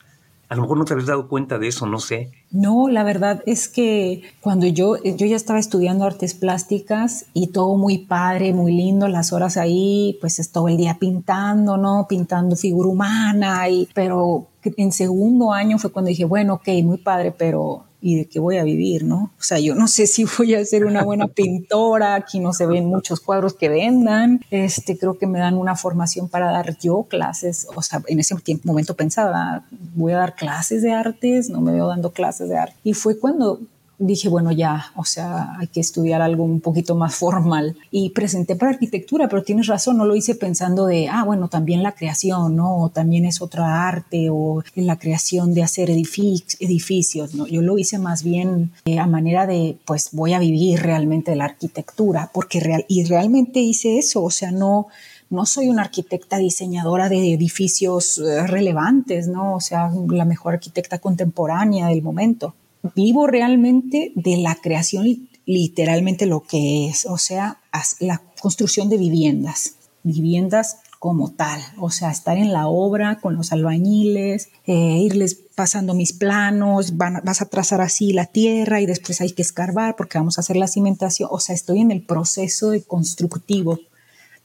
A 0.52 0.56
lo 0.56 0.64
mejor 0.64 0.80
no 0.80 0.84
te 0.84 0.92
habías 0.92 1.08
dado 1.08 1.30
cuenta 1.30 1.60
de 1.60 1.70
eso, 1.70 1.86
no 1.86 1.98
sé. 2.00 2.30
No, 2.52 2.90
la 2.90 3.06
verdad 3.06 3.42
es 3.46 3.70
que 3.70 4.24
cuando 4.42 4.68
yo, 4.68 5.02
yo 5.02 5.26
ya 5.26 5.38
estaba 5.38 5.60
estudiando 5.60 6.04
artes 6.04 6.34
plásticas 6.34 7.26
y 7.34 7.48
todo 7.48 7.78
muy 7.78 8.00
padre, 8.00 8.52
muy 8.52 8.74
lindo, 8.74 9.08
las 9.08 9.32
horas 9.32 9.56
ahí, 9.56 10.18
pues 10.20 10.40
es 10.40 10.52
todo 10.52 10.68
el 10.68 10.76
día 10.76 10.98
pintando, 11.00 11.78
¿no? 11.78 12.06
Pintando 12.10 12.58
figura 12.58 12.90
humana, 12.90 13.70
y, 13.70 13.88
pero 13.94 14.48
en 14.66 14.92
segundo 14.92 15.54
año 15.54 15.80
fue 15.80 15.90
cuando 15.90 16.10
dije, 16.10 16.26
bueno, 16.26 16.56
ok, 16.56 16.68
muy 16.84 16.98
padre, 16.98 17.32
pero 17.32 17.86
y 18.02 18.18
de 18.18 18.26
qué 18.26 18.40
voy 18.40 18.58
a 18.58 18.64
vivir, 18.64 19.04
¿no? 19.04 19.32
O 19.40 19.44
sea, 19.44 19.60
yo 19.60 19.76
no 19.76 19.88
sé 19.88 20.08
si 20.08 20.26
voy 20.38 20.56
a 20.56 20.66
ser 20.66 20.86
una 20.86 21.04
buena 21.04 21.28
pintora, 21.28 22.16
aquí 22.16 22.40
no 22.40 22.52
se 22.54 22.66
ven 22.66 22.86
muchos 22.86 23.20
cuadros 23.20 23.54
que 23.54 23.70
vendan, 23.70 24.42
este, 24.50 24.98
creo 24.98 25.18
que 25.18 25.28
me 25.28 25.40
dan 25.40 25.56
una 25.56 25.76
formación 25.76 26.28
para 26.28 26.52
dar 26.52 26.78
yo 26.80 27.04
clases, 27.04 27.68
o 27.76 27.82
sea, 27.82 28.02
en 28.08 28.20
ese 28.20 28.36
tiempo, 28.36 28.68
momento 28.68 28.96
pensaba, 28.96 29.66
voy 29.96 30.14
a 30.14 30.18
dar 30.18 30.36
clases 30.36 30.82
de 30.82 30.92
artes, 30.92 31.50
no 31.50 31.62
me 31.62 31.72
veo 31.72 31.88
dando 31.88 32.12
clases 32.12 32.50
de 32.50 32.58
arte. 32.58 32.76
Y 32.84 32.94
fue 32.94 33.20
cuando 33.20 33.60
dije, 34.02 34.30
bueno, 34.30 34.52
ya, 34.52 34.92
o 34.96 35.06
sea, 35.06 35.58
hay 35.60 35.68
que 35.68 35.80
estudiar 35.80 36.22
algo 36.22 36.44
un 36.44 36.60
poquito 36.60 36.96
más 36.96 37.16
formal. 37.16 37.78
Y 37.92 38.10
presenté 38.10 38.56
para 38.56 38.72
arquitectura, 38.72 39.30
pero 39.30 39.44
tienes 39.44 39.68
razón, 39.68 39.98
no 39.98 40.06
lo 40.06 40.16
hice 40.16 40.36
pensando 40.36 40.88
de, 40.88 41.08
ah, 41.08 41.24
bueno, 41.24 41.48
también 41.48 41.84
la 41.84 41.94
creación, 41.94 42.56
¿no? 42.56 42.78
O 42.82 42.90
también 42.90 43.26
es 43.26 43.42
otra 43.42 43.88
arte, 43.88 44.30
o 44.32 44.64
la 44.76 44.98
creación 44.98 45.54
de 45.54 45.64
hacer 45.64 45.90
edificios, 45.90 47.36
¿no? 47.36 47.48
Yo 47.48 47.62
lo 47.62 47.78
hice 47.78 48.00
más 48.00 48.24
bien 48.24 48.72
eh, 48.86 49.00
a 49.00 49.06
manera 49.06 49.46
de, 49.46 49.78
pues 49.86 50.10
voy 50.12 50.34
a 50.34 50.40
vivir 50.40 50.82
realmente 50.82 51.36
la 51.36 51.46
arquitectura, 51.46 52.32
porque 52.34 52.60
real, 52.60 52.86
y 52.88 53.04
realmente 53.06 53.60
hice 53.60 53.98
eso, 53.98 54.24
o 54.24 54.32
sea, 54.32 54.52
no 54.52 54.88
no 55.30 55.46
soy 55.46 55.70
una 55.70 55.84
arquitecta 55.84 56.38
diseñadora 56.40 57.08
de 57.08 57.34
edificios 57.34 58.18
eh, 58.18 58.46
relevantes, 58.48 59.30
¿no? 59.30 59.56
O 59.56 59.62
sea, 59.62 59.90
la 60.10 60.26
mejor 60.26 60.56
arquitecta 60.56 61.00
contemporánea 61.00 61.88
del 61.88 62.02
momento 62.02 62.54
vivo 62.96 63.28
realmente 63.28 64.12
de 64.16 64.38
la 64.38 64.56
creación 64.56 65.30
literalmente 65.46 66.26
lo 66.26 66.42
que 66.42 66.88
es, 66.88 67.06
o 67.06 67.18
sea, 67.18 67.60
la 68.00 68.22
construcción 68.40 68.90
de 68.90 68.98
viviendas, 68.98 69.76
viviendas 70.04 70.78
como 71.00 71.32
tal, 71.32 71.60
o 71.80 71.90
sea, 71.90 72.12
estar 72.12 72.38
en 72.38 72.54
la 72.54 72.68
obra 72.68 73.20
con 73.20 73.36
los 73.36 73.52
albañiles, 73.52 74.50
eh, 74.66 75.00
irles 75.00 75.40
pasando 75.56 75.96
mis 75.96 76.14
planos, 76.14 76.96
vas 76.96 77.42
a 77.42 77.50
trazar 77.50 77.82
así 77.82 78.14
la 78.14 78.28
tierra 78.28 78.82
y 78.82 78.86
después 78.86 79.20
hay 79.20 79.32
que 79.32 79.42
escarbar 79.42 79.96
porque 79.96 80.20
vamos 80.20 80.38
a 80.38 80.42
hacer 80.42 80.58
la 80.58 80.68
cimentación, 80.68 81.28
o 81.32 81.40
sea, 81.40 81.56
estoy 81.56 81.80
en 81.80 81.92
el 81.92 82.04
proceso 82.04 82.70
de 82.70 82.84
constructivo 82.84 83.80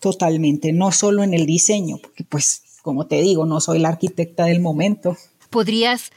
totalmente, 0.01 0.73
no 0.73 0.93
solo 0.93 1.23
en 1.23 1.35
el 1.35 1.47
diseño, 1.47 1.99
porque 1.99 2.25
pues, 2.25 2.63
como 2.83 3.07
te 3.07 3.21
digo, 3.21 3.45
no 3.45 3.61
soy 3.61 3.79
la 3.79 3.91
arquitecta 3.91 4.47
del 4.47 4.61
momento. 4.61 5.17
¿Podrías 5.51 6.11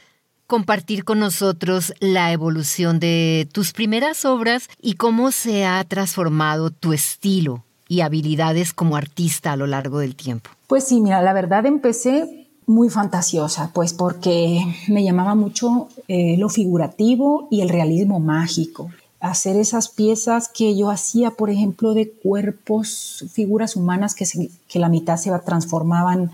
compartir 0.50 1.04
con 1.04 1.20
nosotros 1.20 1.94
la 2.00 2.32
evolución 2.32 2.98
de 2.98 3.48
tus 3.52 3.72
primeras 3.72 4.24
obras 4.24 4.68
y 4.82 4.94
cómo 4.94 5.30
se 5.30 5.64
ha 5.64 5.82
transformado 5.84 6.70
tu 6.70 6.92
estilo 6.92 7.62
y 7.86 8.00
habilidades 8.00 8.72
como 8.72 8.96
artista 8.96 9.52
a 9.52 9.56
lo 9.56 9.68
largo 9.68 10.00
del 10.00 10.16
tiempo. 10.16 10.50
Pues 10.66 10.82
sí, 10.82 11.00
mira, 11.00 11.22
la 11.22 11.32
verdad 11.32 11.66
empecé 11.66 12.48
muy 12.66 12.90
fantasiosa, 12.90 13.70
pues 13.72 13.92
porque 13.92 14.64
me 14.88 15.04
llamaba 15.04 15.36
mucho 15.36 15.88
eh, 16.08 16.36
lo 16.36 16.48
figurativo 16.48 17.46
y 17.48 17.60
el 17.60 17.68
realismo 17.68 18.18
mágico. 18.18 18.90
Hacer 19.20 19.54
esas 19.54 19.88
piezas 19.88 20.48
que 20.48 20.76
yo 20.76 20.90
hacía, 20.90 21.30
por 21.30 21.50
ejemplo, 21.50 21.94
de 21.94 22.10
cuerpos, 22.10 23.24
figuras 23.32 23.76
humanas 23.76 24.16
que, 24.16 24.24
que 24.66 24.78
la 24.80 24.88
mitad 24.88 25.16
se 25.16 25.30
transformaban 25.46 26.32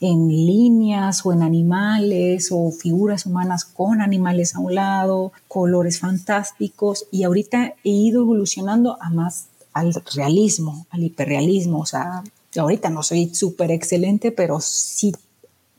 en 0.00 0.28
líneas 0.28 1.24
o 1.24 1.32
en 1.32 1.42
animales 1.42 2.48
o 2.52 2.70
figuras 2.70 3.26
humanas 3.26 3.64
con 3.64 4.00
animales 4.00 4.54
a 4.54 4.60
un 4.60 4.74
lado, 4.74 5.32
colores 5.48 5.98
fantásticos 5.98 7.06
y 7.10 7.24
ahorita 7.24 7.74
he 7.84 7.90
ido 7.90 8.22
evolucionando 8.22 8.96
a 9.00 9.10
más 9.10 9.48
al 9.72 9.94
realismo, 10.14 10.86
al 10.90 11.04
hiperrealismo, 11.04 11.80
o 11.80 11.86
sea, 11.86 12.22
ahorita 12.56 12.90
no 12.90 13.02
soy 13.02 13.34
súper 13.34 13.70
excelente, 13.70 14.32
pero 14.32 14.60
sí 14.60 15.14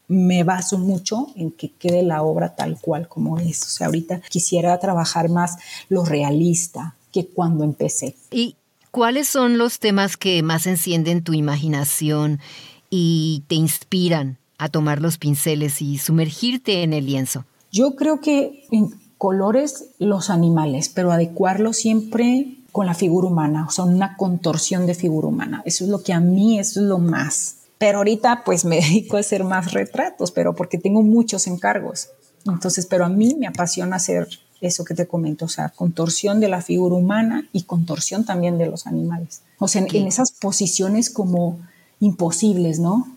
me 0.08 0.44
baso 0.44 0.78
mucho 0.78 1.28
en 1.36 1.52
que 1.52 1.72
quede 1.72 2.04
la 2.04 2.24
obra 2.24 2.56
tal 2.56 2.80
cual 2.82 3.08
como 3.08 3.38
es. 3.38 3.62
O 3.62 3.68
sea, 3.68 3.88
ahorita 3.88 4.22
quisiera 4.30 4.78
trabajar 4.80 5.30
más 5.30 5.58
lo 5.88 6.04
realista 6.04 6.96
que 7.12 7.28
cuando 7.28 7.64
empecé. 7.64 8.16
¿Y 8.32 8.56
cuáles 8.92 9.28
son 9.28 9.58
los 9.58 9.80
temas 9.80 10.18
que 10.18 10.42
más 10.42 10.66
encienden 10.66 11.24
tu 11.24 11.34
imaginación 11.34 12.40
y 12.90 13.44
te 13.48 13.56
inspiran 13.56 14.38
a 14.58 14.70
tomar 14.70 15.02
los 15.02 15.18
pinceles 15.18 15.82
y 15.82 15.98
sumergirte 15.98 16.84
en 16.84 16.94
el 16.94 17.06
lienzo? 17.06 17.46
Yo 17.72 17.96
creo 17.96 18.20
que 18.20 18.66
en 18.72 18.90
colores 19.18 19.86
los 20.00 20.30
animales, 20.30 20.90
pero 20.90 21.12
adecuarlo 21.12 21.74
siempre 21.74 22.56
con 22.72 22.86
la 22.86 22.94
figura 22.94 23.28
humana, 23.28 23.66
o 23.68 23.72
sea, 23.72 23.86
una 23.86 24.16
contorsión 24.16 24.86
de 24.86 24.96
figura 24.96 25.28
humana. 25.28 25.62
Eso 25.66 25.84
es 25.84 25.90
lo 25.90 26.04
que 26.04 26.14
a 26.14 26.20
mí, 26.20 26.60
eso 26.60 26.80
es 26.80 26.86
lo 26.86 27.00
más. 27.00 27.56
Pero 27.78 28.00
ahorita 28.00 28.44
pues 28.46 28.66
me 28.66 28.76
dedico 28.82 29.18
a 29.18 29.22
hacer 29.22 29.44
más 29.44 29.74
retratos, 29.74 30.32
pero 30.32 30.56
porque 30.56 30.78
tengo 30.78 31.02
muchos 31.02 31.48
encargos. 31.48 32.10
Entonces, 32.46 32.86
pero 32.86 33.06
a 33.06 33.10
mí 33.10 33.36
me 33.38 33.48
apasiona 33.48 33.98
hacer 33.98 34.28
eso 34.62 34.84
que 34.84 34.94
te 34.94 35.08
comento, 35.08 35.46
o 35.46 35.50
sea, 35.50 35.70
contorsión 35.70 36.40
de 36.40 36.50
la 36.50 36.62
figura 36.62 36.96
humana 36.96 37.48
y 37.54 37.64
contorsión 37.64 38.26
también 38.26 38.58
de 38.58 38.68
los 38.68 38.88
animales. 38.88 39.42
O 39.58 39.68
sea, 39.68 39.86
en, 39.90 40.08
esas 40.08 40.32
posiciones 40.32 41.10
como 41.10 41.60
imposibles, 42.00 42.80
¿no? 42.80 43.08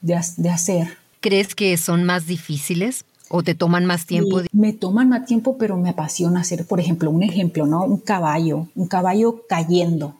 De, 0.00 0.18
de, 0.36 0.50
hacer. 0.50 0.88
¿Crees 1.20 1.54
que 1.54 1.76
son 1.76 2.04
más 2.04 2.26
difíciles 2.26 3.04
o 3.28 3.42
te 3.42 3.54
toman 3.54 3.84
más 3.84 4.06
tiempo? 4.06 4.40
me 4.52 4.72
toman 4.72 5.08
más 5.10 5.26
tiempo, 5.26 5.56
pero 5.58 5.76
me 5.76 5.90
apasiona 5.90 6.40
hacer, 6.40 6.66
por 6.66 6.80
ejemplo, 6.80 7.10
un 7.10 7.22
ejemplo, 7.22 7.66
¿no? 7.66 7.84
Un 7.84 7.98
caballo, 7.98 8.68
un 8.74 8.86
caballo 8.86 9.44
cayendo. 9.48 10.14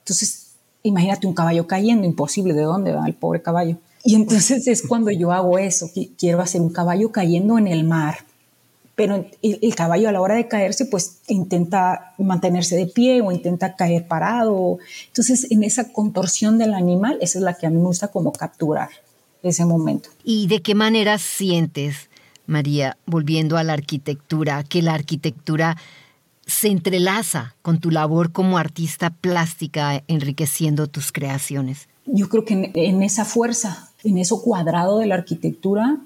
Entonces, 0.00 0.52
imagínate 0.82 1.26
un 1.26 1.34
caballo 1.34 1.66
cayendo, 1.66 2.06
imposible, 2.06 2.54
¿de 2.54 2.62
dónde 2.62 2.92
va 2.92 3.06
el 3.06 3.14
pobre 3.14 3.42
caballo? 3.42 3.76
Y 4.04 4.14
entonces 4.14 4.66
es 4.66 4.82
cuando 4.82 5.10
yo 5.10 5.32
hago 5.32 5.58
eso, 5.58 5.90
quiero 6.16 6.40
hacer 6.40 6.60
un 6.60 6.70
caballo 6.70 7.12
cayendo 7.12 7.58
en 7.58 7.66
el 7.66 7.84
mar, 7.84 8.18
pero 8.98 9.24
el, 9.42 9.74
caballo 9.76 10.08
a 10.08 10.12
la 10.12 10.20
hora 10.20 10.34
de 10.34 10.48
caerse 10.48 10.84
pues 10.84 11.20
intenta 11.28 12.14
mantenerse 12.18 12.74
de 12.74 12.86
pie 12.86 13.22
o 13.22 13.30
intenta 13.30 13.76
caer 13.76 14.08
parado. 14.08 14.78
Entonces 15.06 15.46
en 15.52 15.62
esa 15.62 15.92
contorsión 15.92 16.58
del 16.58 16.74
animal, 16.74 17.16
esa 17.20 17.38
es 17.38 17.44
la 17.44 17.54
que 17.54 17.68
a 17.68 17.70
mí 17.70 17.76
me 17.76 17.84
gusta 17.84 18.08
como 18.08 18.32
capturar 18.32 18.88
ese 19.44 19.64
momento. 19.64 20.08
¿Y 20.24 20.48
de 20.48 20.62
qué 20.62 20.74
manera 20.74 21.18
sientes, 21.18 22.10
María, 22.46 22.96
volviendo 23.06 23.56
a 23.56 23.62
la 23.62 23.74
arquitectura, 23.74 24.64
que 24.64 24.82
la 24.82 24.94
arquitectura 24.94 25.76
se 26.44 26.66
entrelaza 26.66 27.54
con 27.62 27.78
tu 27.78 27.92
labor 27.92 28.32
como 28.32 28.58
artista 28.58 29.10
plástica, 29.10 30.02
enriqueciendo 30.08 30.88
tus 30.88 31.12
creaciones? 31.12 31.88
Yo 32.04 32.28
creo 32.28 32.44
que 32.44 32.72
en 32.74 33.02
esa 33.04 33.24
fuerza, 33.24 33.90
en 34.02 34.18
eso 34.18 34.42
cuadrado 34.42 34.98
de 34.98 35.06
la 35.06 35.14
arquitectura, 35.14 35.98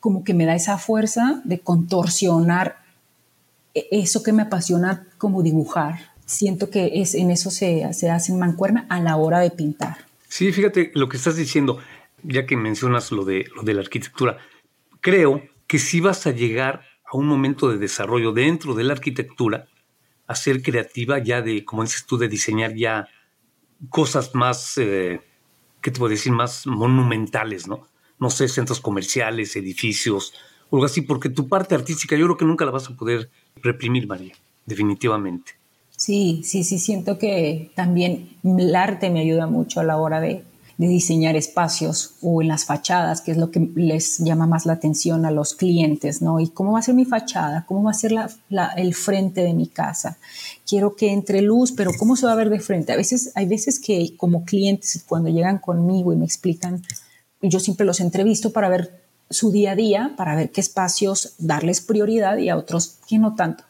como 0.00 0.24
que 0.24 0.34
me 0.34 0.46
da 0.46 0.54
esa 0.54 0.78
fuerza 0.78 1.40
de 1.44 1.60
contorsionar 1.60 2.82
e-, 3.74 3.88
eso 3.90 4.22
que 4.22 4.32
me 4.32 4.42
apasiona 4.42 5.06
como 5.18 5.42
dibujar. 5.42 6.12
Siento 6.26 6.70
que 6.70 7.00
es, 7.00 7.14
en 7.14 7.30
eso 7.30 7.50
se, 7.50 7.92
se 7.94 8.10
hace 8.10 8.32
en 8.32 8.38
mancuerna 8.38 8.86
a 8.90 9.00
la 9.00 9.16
hora 9.16 9.40
de 9.40 9.50
pintar. 9.50 9.96
Sí, 10.28 10.52
fíjate 10.52 10.92
lo 10.94 11.08
que 11.08 11.16
estás 11.16 11.36
diciendo, 11.36 11.78
ya 12.22 12.44
que 12.46 12.56
mencionas 12.56 13.10
lo 13.12 13.24
de, 13.24 13.46
lo 13.56 13.62
de 13.62 13.74
la 13.74 13.80
arquitectura. 13.80 14.38
Creo 15.00 15.42
que 15.66 15.78
si 15.78 16.00
vas 16.00 16.26
a 16.26 16.32
llegar 16.32 16.82
a 17.10 17.16
un 17.16 17.26
momento 17.26 17.70
de 17.70 17.78
desarrollo 17.78 18.32
dentro 18.32 18.74
de 18.74 18.84
la 18.84 18.92
arquitectura, 18.92 19.68
a 20.26 20.34
ser 20.34 20.62
creativa 20.62 21.18
ya 21.18 21.40
de, 21.40 21.64
como 21.64 21.82
dices 21.82 22.04
tú, 22.04 22.18
de 22.18 22.28
diseñar 22.28 22.74
ya 22.74 23.08
cosas 23.88 24.34
más, 24.34 24.76
eh, 24.76 25.20
¿qué 25.80 25.90
te 25.90 25.98
puedo 25.98 26.10
decir? 26.10 26.32
Más 26.32 26.66
monumentales, 26.66 27.66
¿no? 27.66 27.86
No 28.20 28.30
sé, 28.30 28.48
centros 28.48 28.80
comerciales, 28.80 29.56
edificios, 29.56 30.32
o 30.70 30.76
algo 30.76 30.86
así, 30.86 31.02
porque 31.02 31.28
tu 31.28 31.48
parte 31.48 31.74
artística 31.74 32.16
yo 32.16 32.26
creo 32.26 32.36
que 32.36 32.44
nunca 32.44 32.64
la 32.64 32.70
vas 32.70 32.88
a 32.88 32.96
poder 32.96 33.30
reprimir, 33.62 34.06
María, 34.06 34.34
definitivamente. 34.66 35.52
Sí, 35.98 36.42
sí, 36.44 36.62
sí, 36.62 36.78
siento 36.78 37.18
que 37.18 37.72
también 37.74 38.28
el 38.44 38.76
arte 38.76 39.10
me 39.10 39.18
ayuda 39.18 39.48
mucho 39.48 39.80
a 39.80 39.84
la 39.84 39.96
hora 39.96 40.20
de, 40.20 40.44
diseñar 40.76 41.34
espacios 41.34 42.14
o 42.22 42.40
en 42.40 42.46
las 42.46 42.64
fachadas, 42.64 43.20
que 43.20 43.32
es 43.32 43.36
lo 43.36 43.50
que 43.50 43.68
les 43.74 44.18
llama 44.18 44.46
más 44.46 44.64
la 44.64 44.74
atención 44.74 45.26
a 45.26 45.32
los 45.32 45.54
clientes, 45.54 46.22
¿no? 46.22 46.38
¿Y 46.38 46.50
cómo 46.50 46.74
va 46.74 46.78
a 46.78 46.82
ser 46.82 46.94
mi 46.94 47.04
fachada? 47.04 47.64
¿Cómo 47.66 47.82
va 47.82 47.90
a 47.90 47.94
ser 47.94 48.14
el 48.76 48.94
frente 48.94 49.40
de 49.40 49.54
mi 49.54 49.66
casa? 49.66 50.18
Quiero 50.64 50.94
que 50.94 51.10
entre 51.12 51.42
luz, 51.42 51.72
pero 51.72 51.90
¿cómo 51.98 52.14
se 52.14 52.26
va 52.26 52.32
a 52.32 52.36
ver 52.36 52.48
de 52.48 52.60
frente? 52.60 52.92
A 52.92 52.96
veces, 52.96 53.32
hay 53.34 53.46
veces 53.46 53.80
que 53.80 54.16
como 54.16 54.44
clientes, 54.44 55.02
cuando 55.04 55.30
llegan 55.30 55.58
conmigo 55.58 56.12
y 56.12 56.16
me 56.16 56.24
explican 56.24 56.80
yo 57.42 57.60
siempre 57.60 57.86
los 57.86 58.00
entrevisto 58.00 58.52
para 58.52 58.68
ver 58.68 59.00
su 59.30 59.52
día 59.52 59.72
a 59.72 59.76
día, 59.76 60.14
para 60.16 60.34
ver 60.34 60.50
qué 60.50 60.60
espacios 60.60 61.34
darles 61.38 61.80
prioridad 61.80 62.38
y 62.38 62.48
a 62.48 62.56
otros 62.56 62.96
que 63.06 63.18
no 63.18 63.34
tanto. 63.34 63.64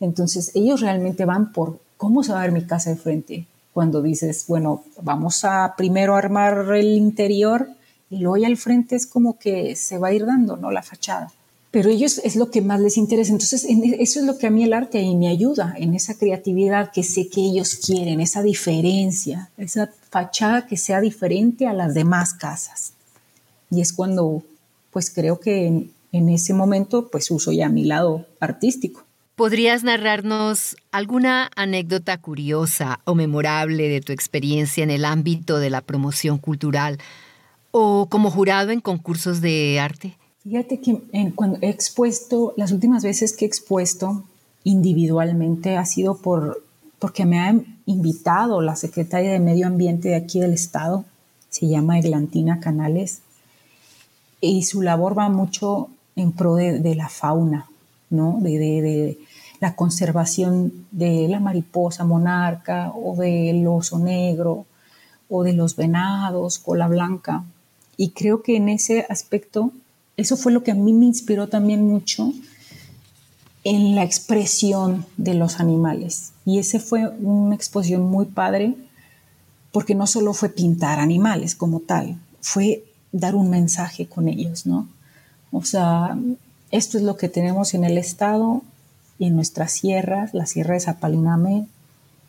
Entonces, 0.00 0.52
ellos 0.54 0.80
realmente 0.80 1.24
van 1.24 1.52
por 1.52 1.80
cómo 1.96 2.22
se 2.22 2.32
va 2.32 2.40
a 2.40 2.42
ver 2.42 2.52
mi 2.52 2.64
casa 2.64 2.90
de 2.90 2.96
frente. 2.96 3.46
Cuando 3.72 4.02
dices, 4.02 4.44
bueno, 4.46 4.84
vamos 5.02 5.44
a 5.44 5.74
primero 5.76 6.14
armar 6.14 6.74
el 6.74 6.96
interior 6.96 7.68
y 8.10 8.18
luego 8.18 8.36
ya 8.36 8.48
el 8.48 8.56
frente 8.56 8.96
es 8.96 9.06
como 9.06 9.38
que 9.38 9.76
se 9.76 9.98
va 9.98 10.08
a 10.08 10.12
ir 10.12 10.26
dando, 10.26 10.56
¿no? 10.56 10.70
La 10.70 10.82
fachada. 10.82 11.32
Pero 11.70 11.90
ellos 11.90 12.20
es 12.24 12.36
lo 12.36 12.50
que 12.50 12.62
más 12.62 12.80
les 12.80 12.96
interesa. 12.96 13.32
Entonces, 13.32 13.66
eso 13.68 14.20
es 14.20 14.26
lo 14.26 14.38
que 14.38 14.46
a 14.46 14.50
mí 14.50 14.64
el 14.64 14.72
arte 14.72 14.98
ahí 14.98 15.14
me 15.16 15.28
ayuda, 15.28 15.74
en 15.76 15.94
esa 15.94 16.14
creatividad 16.14 16.90
que 16.92 17.02
sé 17.02 17.28
que 17.28 17.42
ellos 17.42 17.74
quieren, 17.74 18.20
esa 18.20 18.42
diferencia, 18.42 19.50
esa 19.58 19.90
fachada 20.10 20.66
que 20.66 20.76
sea 20.76 21.00
diferente 21.00 21.66
a 21.66 21.74
las 21.74 21.92
demás 21.92 22.32
casas. 22.32 22.94
Y 23.70 23.80
es 23.80 23.92
cuando, 23.92 24.42
pues 24.90 25.10
creo 25.10 25.40
que 25.40 25.66
en, 25.66 26.28
ese 26.28 26.54
momento, 26.54 27.08
pues 27.08 27.30
uso 27.30 27.52
ya 27.52 27.68
mi 27.68 27.84
lado 27.84 28.26
artístico. 28.40 29.04
¿Podrías 29.36 29.84
narrarnos 29.84 30.76
alguna 30.90 31.50
anécdota 31.54 32.18
curiosa 32.18 33.00
o 33.04 33.14
memorable 33.14 33.88
de 33.88 34.00
tu 34.00 34.12
experiencia 34.12 34.82
en 34.82 34.90
el 34.90 35.04
ámbito 35.04 35.58
de 35.58 35.70
la 35.70 35.80
promoción 35.80 36.38
cultural 36.38 36.98
o 37.70 38.08
como 38.10 38.30
jurado 38.30 38.70
en 38.70 38.80
concursos 38.80 39.40
de 39.40 39.78
arte? 39.78 40.16
Fíjate 40.42 40.80
que 40.80 41.00
cuando 41.34 41.58
he 41.60 41.68
expuesto, 41.68 42.54
las 42.56 42.72
últimas 42.72 43.04
veces 43.04 43.36
que 43.36 43.44
he 43.44 43.48
expuesto 43.48 44.24
individualmente 44.64 45.76
ha 45.76 45.84
sido 45.84 46.16
por, 46.16 46.64
porque 46.98 47.24
me 47.24 47.38
ha 47.38 47.54
invitado 47.86 48.60
la 48.60 48.76
secretaria 48.76 49.32
de 49.32 49.40
Medio 49.40 49.66
Ambiente 49.66 50.08
de 50.08 50.16
aquí 50.16 50.40
del 50.40 50.52
estado, 50.52 51.04
se 51.48 51.68
llama 51.68 51.98
Eglantina 51.98 52.60
Canales, 52.60 53.20
y 54.40 54.62
su 54.62 54.82
labor 54.82 55.18
va 55.18 55.28
mucho 55.28 55.88
en 56.16 56.32
pro 56.32 56.54
de, 56.56 56.94
la 56.94 57.08
fauna, 57.08 57.66
¿no? 58.10 58.38
De, 58.40 59.18
la 59.60 59.74
conservación 59.74 60.86
de 60.92 61.26
la 61.28 61.40
mariposa 61.40 62.04
monarca 62.04 62.92
o 62.94 63.16
del 63.16 63.66
oso 63.66 63.98
negro 63.98 64.66
o 65.28 65.42
de 65.42 65.52
los 65.52 65.74
venados, 65.74 66.58
cola 66.58 66.86
blanca. 66.86 67.44
Y 67.96 68.10
creo 68.10 68.42
que 68.42 68.56
en 68.56 68.68
ese 68.68 69.04
aspecto, 69.08 69.72
eso 70.16 70.36
fue 70.36 70.52
lo 70.52 70.62
que 70.62 70.70
a 70.70 70.76
mí 70.76 70.92
me 70.92 71.06
inspiró 71.06 71.48
también 71.48 71.86
mucho 71.86 72.32
en 73.64 73.96
la 73.96 74.04
expresión 74.04 75.04
de 75.16 75.34
los 75.34 75.58
animales. 75.58 76.32
Y 76.44 76.60
ese 76.60 76.78
fue 76.78 77.08
una 77.20 77.54
exposición 77.56 78.02
muy 78.02 78.26
padre 78.26 78.76
porque 79.72 79.94
no 79.94 80.06
solo 80.06 80.32
fue 80.32 80.48
pintar 80.48 81.00
animales 81.00 81.54
como 81.54 81.80
tal, 81.80 82.16
fue 82.40 82.84
dar 83.12 83.34
un 83.34 83.50
mensaje 83.50 84.06
con 84.06 84.28
ellos, 84.28 84.66
¿no? 84.66 84.88
O 85.50 85.64
sea, 85.64 86.18
esto 86.70 86.98
es 86.98 87.04
lo 87.04 87.16
que 87.16 87.28
tenemos 87.28 87.74
en 87.74 87.84
el 87.84 87.96
estado 87.96 88.62
y 89.18 89.26
en 89.26 89.36
nuestras 89.36 89.72
sierras, 89.72 90.34
la 90.34 90.46
sierra 90.46 90.74
de 90.74 90.80
Zapaliname, 90.80 91.66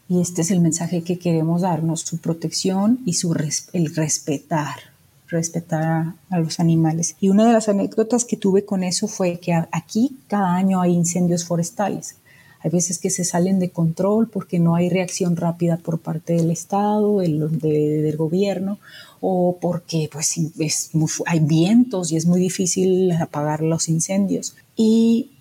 y 0.08 0.22
este 0.22 0.42
es 0.42 0.50
el 0.50 0.60
mensaje 0.60 1.04
que 1.04 1.20
queremos 1.20 1.62
darnos, 1.62 2.02
su 2.02 2.18
protección 2.18 3.00
y 3.06 3.14
su 3.14 3.36
el 3.74 3.96
respetar, 3.96 4.80
respetar 5.28 6.16
a, 6.32 6.40
los 6.40 6.60
animales. 6.60 7.16
Y 7.20 7.30
una 7.30 7.46
de 7.46 7.54
las 7.54 7.70
anécdotas 7.70 8.26
que 8.26 8.36
tuve 8.36 8.66
con 8.66 8.84
eso 8.84 9.08
fue 9.08 9.40
que 9.40 9.54
aquí 9.72 10.18
cada 10.28 10.56
año 10.56 10.82
hay 10.82 10.94
incendios 10.94 11.46
forestales. 11.46 12.16
Hay 12.62 12.72
veces 12.72 12.98
que 12.98 13.12
se 13.12 13.24
salen 13.24 13.60
de 13.60 13.70
control 13.70 14.28
porque 14.28 14.58
no 14.58 14.76
hay 14.76 14.90
reacción 14.90 15.36
rápida 15.36 15.78
por 15.78 16.00
parte 16.00 16.34
del 16.34 16.50
Estado, 16.50 17.22
el, 17.22 17.60
del 17.60 18.18
gobierno, 18.18 18.80
o 19.22 19.58
porque 19.60 20.10
pues, 20.12 20.36
hay 21.26 21.40
vientos 21.40 22.12
y 22.12 22.18
es 22.18 22.26
muy 22.26 22.40
difícil 22.40 23.12
apagar 23.12 23.62
los 23.62 23.90
incendios. 23.90 24.56
Y 24.76 25.32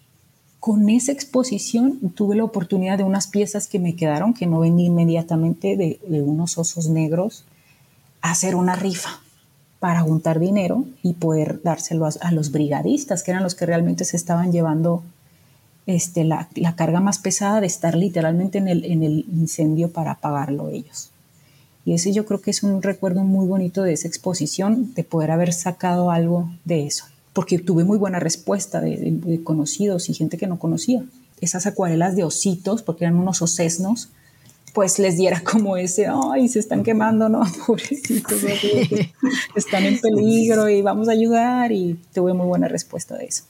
con 0.60 0.88
esa 0.88 1.12
exposición 1.12 1.98
tuve 2.14 2.36
la 2.36 2.44
oportunidad 2.44 2.98
de 2.98 3.04
unas 3.04 3.28
piezas 3.28 3.68
que 3.68 3.78
me 3.78 3.94
quedaron, 3.94 4.34
que 4.34 4.46
no 4.46 4.60
vendí 4.60 4.86
inmediatamente, 4.86 5.76
de, 5.76 6.00
unos 6.20 6.58
osos 6.58 6.88
negros, 6.88 7.44
hacer 8.20 8.56
una 8.56 8.74
rifa 8.74 9.20
para 9.78 10.00
juntar 10.00 10.40
dinero 10.40 10.84
y 11.02 11.12
poder 11.14 11.62
dárselo 11.62 12.08
a, 12.20 12.32
los 12.32 12.50
brigadistas, 12.50 13.22
que 13.22 13.30
eran 13.30 13.44
los 13.44 13.54
que 13.54 13.66
realmente 13.66 14.04
se 14.04 14.16
estaban 14.16 14.50
llevando 14.50 15.04
este, 15.86 16.24
la, 16.24 16.48
carga 16.74 17.00
más 17.00 17.18
pesada 17.18 17.60
de 17.60 17.68
estar 17.68 17.94
literalmente 17.94 18.58
en 18.58 18.66
el, 18.66 18.84
en 18.84 19.04
el 19.04 19.24
incendio 19.32 19.92
para 19.92 20.12
apagarlo 20.12 20.68
ellos. 20.68 21.12
Y 21.88 21.94
ese 21.94 22.12
yo 22.12 22.26
creo 22.26 22.42
que 22.42 22.50
es 22.50 22.62
un 22.62 22.82
recuerdo 22.82 23.24
muy 23.24 23.46
bonito 23.46 23.82
de 23.82 23.94
esa 23.94 24.08
exposición, 24.08 24.92
de 24.94 25.04
poder 25.04 25.30
haber 25.30 25.54
sacado 25.54 26.10
algo 26.10 26.52
de 26.66 26.86
eso, 26.86 27.06
porque 27.32 27.58
tuve 27.58 27.82
muy 27.82 27.96
buena 27.96 28.20
respuesta 28.20 28.82
de, 28.82 29.40
conocidos 29.42 30.10
y 30.10 30.12
gente 30.12 30.36
que 30.36 30.46
no 30.46 30.58
conocía. 30.58 31.02
Esas 31.40 31.64
acuarelas 31.66 32.14
de 32.14 32.24
ositos, 32.24 32.82
porque 32.82 33.06
eran 33.06 33.16
unos 33.16 33.40
osesnos, 33.40 34.10
pues 34.74 34.98
les 34.98 35.16
diera 35.16 35.42
como 35.42 35.78
ese, 35.78 36.08
ay, 36.08 36.48
se 36.48 36.58
están 36.58 36.82
quemando, 36.82 37.30
¿no? 37.30 37.40
Pobrecitos, 37.66 38.38
están 39.56 39.86
en 39.86 39.98
peligro 39.98 40.68
y 40.68 40.82
vamos 40.82 41.08
a 41.08 41.12
ayudar 41.12 41.72
y 41.72 41.98
tuve 42.12 42.34
muy 42.34 42.44
buena 42.44 42.68
respuesta 42.68 43.16
de 43.16 43.24
eso. 43.24 43.44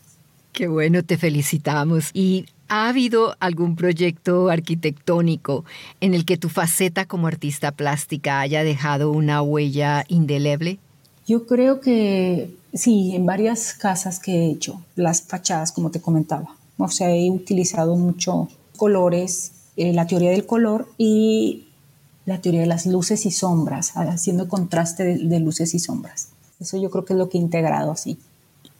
Qué 0.53 0.69
bueno, 0.69 1.03
te 1.03 1.19
felicitamos. 1.19 2.11
Y 2.15 2.47
¿Ha 2.69 2.89
habido 2.89 3.37
algún 3.41 3.77
proyecto 3.77 4.51
arquitectónico 4.51 5.65
en 6.01 6.15
el 6.15 6.25
que 6.25 6.37
tu 6.37 6.49
faceta 6.49 7.07
como 7.07 7.27
artista 7.27 7.73
plástica 7.73 8.41
haya 8.41 8.63
dejado 8.63 9.11
una 9.11 9.43
huella 9.43 10.05
indeleble? 10.09 10.79
Yo 11.27 11.47
creo 11.47 11.81
que 11.81 12.51
Sí, 12.75 13.15
en 13.15 13.25
varias 13.25 13.73
casas 13.73 14.19
que 14.19 14.33
he 14.33 14.51
hecho, 14.51 14.83
las 14.95 15.23
fachadas, 15.23 15.73
como 15.73 15.91
te 15.91 16.01
comentaba. 16.01 16.55
O 16.77 16.89
sea, 16.89 17.11
he 17.11 17.31
utilizado 17.31 17.97
mucho 17.97 18.49
colores, 18.77 19.53
eh, 19.77 19.93
la 19.93 20.07
teoría 20.07 20.31
del 20.31 20.47
color 20.47 20.87
y 20.99 21.67
la 22.27 22.41
teoría 22.41 22.61
de 22.61 22.67
las 22.67 22.85
luces 22.87 23.25
y 23.25 23.31
sombras, 23.31 23.97
haciendo 23.97 24.49
contraste 24.49 25.17
de, 25.17 25.41
luces 25.41 25.75
y 25.75 25.79
sombras. 25.79 26.29
Eso 26.61 26.77
yo 26.77 26.91
creo 26.91 27.05
que 27.05 27.15
es 27.15 27.19
lo 27.19 27.31
que 27.31 27.39
he 27.39 27.41
integrado 27.41 27.91
así. 27.91 28.19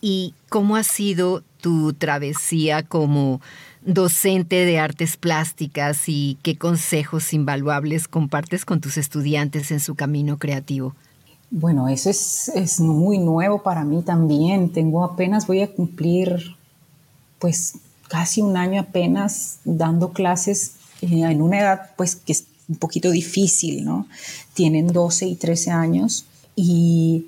¿Y 0.01 0.35
cómo 0.49 0.77
ha 0.77 0.85
sido 0.85 1.43
tu 1.61 1.95
travesía 1.95 2.83
como 2.83 3.41
docente 3.89 4.67
de 4.67 4.79
artes 4.79 5.17
plásticas 5.17 6.09
y 6.09 6.39
qué 6.43 6.59
consejos 6.59 7.33
invaluables 7.33 8.07
compartes 8.07 8.65
con 8.65 8.81
tus 8.81 8.99
estudiantes 8.99 9.71
en 9.71 9.81
su 9.81 9.95
camino 9.95 10.39
creativo? 10.39 10.95
Bueno, 11.51 11.89
eso 11.89 12.11
es, 12.11 12.81
muy 12.81 13.19
nuevo 13.19 13.63
para 13.63 13.85
mí 13.85 14.03
también. 14.03 14.71
Tengo 14.71 15.03
apenas, 15.03 15.47
voy 15.47 15.63
a 15.63 15.73
cumplir 15.73 16.57
pues 17.39 17.79
casi 18.09 18.43
un 18.43 18.57
año 18.59 18.81
apenas 18.81 19.61
dando 19.65 20.13
clases 20.13 20.75
eh, 21.01 21.23
en 21.23 21.41
una 21.41 21.61
edad 21.61 21.91
pues 21.97 22.17
que 22.17 22.33
es 22.33 22.45
un 22.69 22.77
poquito 22.77 23.11
difícil, 23.11 23.85
¿no? 23.85 24.07
Tienen 24.53 24.89
12 24.89 25.27
y 25.27 25.35
13 25.37 25.71
años 25.71 26.27
y 26.55 27.27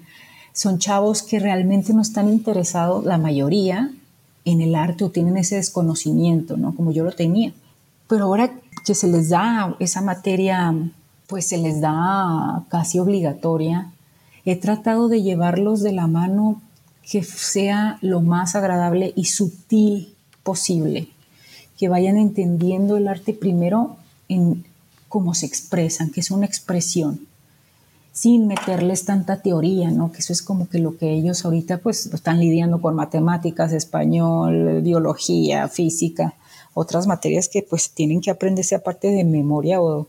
son 0.53 0.79
chavos 0.79 1.23
que 1.23 1.39
realmente 1.39 1.95
no 1.95 2.03
están 2.03 2.29
interesados, 2.29 3.07
la 3.07 3.17
mayoría, 3.17 3.95
en 4.51 4.61
el 4.61 4.75
arte 4.75 5.05
o 5.05 5.11
tienen 5.11 5.37
ese 5.37 5.57
desconocimiento, 5.57 6.57
¿no? 6.57 6.75
Como 6.75 6.93
yo 6.93 7.05
lo 7.05 7.13
tenía. 7.13 7.53
Pero 8.09 8.25
ahora 8.25 8.53
que 8.85 8.95
se 8.95 9.09
les 9.09 9.29
da 9.29 9.77
esa 9.79 10.01
materia, 10.01 10.75
pues 11.27 11.47
se 11.47 11.59
les 11.59 11.81
da 11.81 12.65
casi 12.69 12.99
obligatoria, 12.99 13.93
he 14.45 14.57
tratado 14.57 15.09
de 15.09 15.23
llevarlos 15.23 15.83
de 15.83 15.93
la 15.93 16.07
mano 16.07 16.61
que 17.09 17.23
sea 17.23 17.99
lo 18.01 18.21
más 18.21 18.55
agradable 18.55 19.13
y 19.17 19.27
sutil 19.27 20.15
posible, 20.43 21.09
que 21.79 21.89
vayan 21.89 22.17
entendiendo 22.17 22.97
el 22.97 23.09
arte 23.09 23.33
primero 23.33 23.97
en 24.29 24.65
cómo 25.09 25.35
se 25.35 25.47
expresan, 25.47 26.11
que 26.11 26.21
es 26.21 26.31
una 26.31 26.47
expresión, 26.47 27.27
sin 28.13 28.47
meterles 28.47 29.05
tanta 29.05 29.41
teoría, 29.41 29.91
¿no? 29.91 30.13
Que 30.13 30.19
eso 30.19 30.33
es 30.33 30.43
como 30.43 30.69
que 30.69 30.79
lo 30.79 30.97
que 30.97 31.13
ellos 31.13 31.45
ahorita 31.45 31.79
pues 31.79 32.07
están 32.07 32.41
lidiando 32.41 32.81
con 32.81 32.95
matemáticas, 32.95 33.73
español, 33.73 34.83
biología, 34.83 35.69
física, 35.69 36.35
otras 36.75 37.07
materias 37.07 37.49
que 37.49 37.63
pues 37.63 37.91
tienen 37.91 38.21
que 38.21 38.31
aprenderse 38.31 38.75
aparte 38.75 39.09
de 39.09 39.25
memoria 39.25 39.81
o 39.81 40.09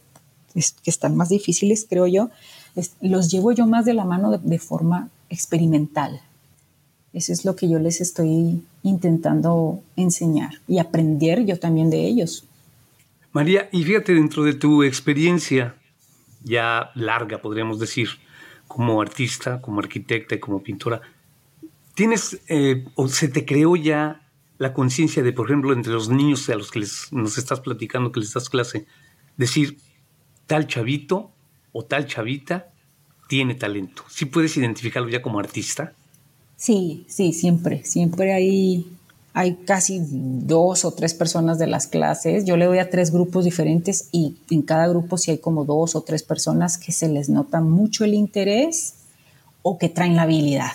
que 0.53 0.89
están 0.89 1.15
más 1.15 1.29
difíciles, 1.29 1.85
creo 1.89 2.07
yo, 2.07 2.29
los 2.99 3.31
llevo 3.31 3.51
yo 3.51 3.67
más 3.67 3.85
de 3.85 3.93
la 3.93 4.03
mano 4.03 4.37
de 4.37 4.59
forma 4.59 5.09
experimental, 5.29 6.21
eso 7.13 7.33
es 7.33 7.43
lo 7.43 7.55
que 7.55 7.69
yo 7.69 7.79
les 7.79 7.99
estoy 7.99 8.63
intentando 8.83 9.81
enseñar 9.95 10.53
y 10.67 10.79
aprender 10.79 11.45
yo 11.45 11.59
también 11.59 11.89
de 11.89 12.05
ellos. 12.05 12.45
María, 13.33 13.69
y 13.71 13.83
fíjate 13.83 14.13
dentro 14.13 14.43
de 14.43 14.53
tu 14.53 14.83
experiencia 14.83 15.75
ya 16.43 16.91
larga, 16.95 17.41
podríamos 17.41 17.79
decir, 17.79 18.09
como 18.67 19.01
artista, 19.01 19.61
como 19.61 19.79
arquitecta 19.79 20.35
y 20.35 20.39
como 20.39 20.63
pintora, 20.63 21.01
¿tienes 21.93 22.41
eh, 22.47 22.85
o 22.95 23.07
se 23.07 23.27
te 23.27 23.45
creó 23.45 23.75
ya 23.75 24.27
la 24.57 24.73
conciencia 24.73 25.23
de, 25.23 25.33
por 25.33 25.47
ejemplo, 25.47 25.73
entre 25.73 25.91
los 25.91 26.09
niños 26.09 26.47
a 26.49 26.55
los 26.55 26.71
que 26.71 26.79
les, 26.79 27.11
nos 27.11 27.37
estás 27.37 27.59
platicando, 27.59 28.11
que 28.11 28.19
les 28.19 28.33
das 28.33 28.49
clase, 28.49 28.85
decir, 29.35 29.77
tal 30.45 30.67
chavito 30.67 31.31
o 31.71 31.83
tal 31.83 32.05
chavita 32.05 32.71
tiene 33.27 33.55
talento? 33.55 34.03
¿Sí 34.07 34.25
puedes 34.25 34.55
identificarlo 34.57 35.09
ya 35.09 35.21
como 35.21 35.39
artista? 35.39 35.93
Sí, 36.57 37.05
sí, 37.07 37.33
siempre, 37.33 37.83
siempre 37.83 38.33
hay, 38.33 38.85
hay 39.33 39.55
casi 39.55 40.01
dos 40.09 40.83
o 40.83 40.91
tres 40.91 41.13
personas 41.13 41.57
de 41.57 41.67
las 41.67 41.87
clases. 41.87 42.43
Yo 42.45 42.57
le 42.57 42.65
doy 42.65 42.79
a 42.79 42.89
tres 42.89 43.11
grupos 43.11 43.45
diferentes 43.45 44.09
y 44.11 44.37
en 44.49 44.61
cada 44.61 44.87
grupo 44.87 45.17
sí 45.17 45.31
hay 45.31 45.37
como 45.37 45.63
dos 45.63 45.95
o 45.95 46.01
tres 46.01 46.23
personas 46.23 46.77
que 46.77 46.91
se 46.91 47.07
les 47.07 47.29
nota 47.29 47.61
mucho 47.61 48.03
el 48.03 48.13
interés 48.13 48.95
o 49.61 49.77
que 49.77 49.89
traen 49.89 50.15
la 50.15 50.23
habilidad. 50.23 50.71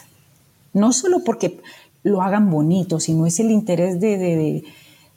No 0.72 0.92
solo 0.92 1.22
porque 1.22 1.60
lo 2.02 2.22
hagan 2.22 2.50
bonito, 2.50 2.98
sino 2.98 3.26
es 3.26 3.40
el 3.40 3.50
interés 3.50 4.00
de, 4.00 4.62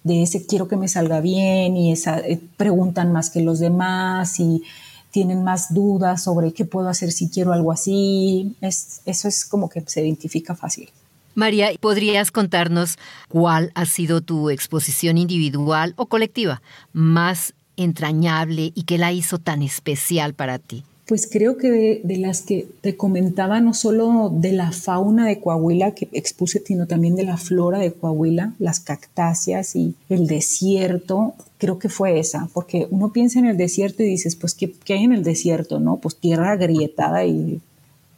de, 0.03 0.23
ese 0.23 0.45
quiero 0.45 0.67
que 0.67 0.75
me 0.75 0.87
salga 0.87 1.21
bien 1.21 1.77
y 1.77 1.91
esa, 1.91 2.19
eh, 2.19 2.41
preguntan 2.57 3.13
más 3.13 3.29
que 3.29 3.41
los 3.41 3.59
demás 3.59 4.39
y 4.39 4.63
tienen 5.11 5.43
más 5.43 5.73
dudas 5.73 6.23
sobre 6.23 6.51
qué 6.51 6.65
puedo 6.65 6.89
hacer 6.89 7.11
si 7.11 7.29
quiero 7.29 7.53
algo 7.53 7.71
así. 7.71 8.55
Es, 8.59 9.01
eso 9.05 9.27
es 9.27 9.45
como 9.45 9.69
que 9.69 9.81
se 9.85 10.01
identifica 10.01 10.55
fácil. 10.55 10.89
María, 11.35 11.69
¿podrías 11.79 12.31
contarnos 12.31 12.97
cuál 13.27 13.71
ha 13.75 13.85
sido 13.85 14.21
tu 14.21 14.49
exposición 14.49 15.17
individual 15.17 15.93
o 15.95 16.07
colectiva 16.07 16.61
más 16.93 17.53
entrañable 17.77 18.71
y 18.75 18.83
qué 18.83 18.97
la 18.97 19.11
hizo 19.11 19.37
tan 19.37 19.61
especial 19.61 20.33
para 20.33 20.59
ti? 20.59 20.83
Pues 21.09 21.27
creo 21.27 21.57
que 21.57 22.01
de, 22.03 22.17
las 22.17 22.43
que 22.43 22.67
te 22.81 22.95
comentaba, 22.95 23.61
no 23.61 23.73
solo 23.73 24.29
de 24.31 24.51
la 24.51 24.71
fauna 24.71 25.25
de 25.25 25.39
Coahuila 25.39 25.95
que 25.95 26.07
expuse, 26.11 26.61
sino 26.63 26.85
también 26.85 27.15
de 27.15 27.23
la 27.23 27.37
flora 27.37 27.79
de 27.79 27.91
Coahuila, 27.91 28.53
las 28.59 28.79
cactáceas 28.79 29.75
y 29.75 29.95
el 30.09 30.27
desierto, 30.27 31.33
creo 31.57 31.79
que 31.79 31.89
fue 31.89 32.19
esa, 32.19 32.47
porque 32.53 32.85
uno 32.91 33.11
piensa 33.11 33.39
en 33.39 33.47
el 33.47 33.57
desierto 33.57 34.03
y 34.03 34.05
dices, 34.05 34.35
pues, 34.35 34.53
¿qué, 34.53 34.71
hay 34.89 35.03
en 35.03 35.13
el 35.13 35.23
desierto? 35.23 35.79
¿No? 35.79 35.97
Pues 35.97 36.15
tierra 36.15 36.51
agrietada 36.51 37.25
y 37.25 37.59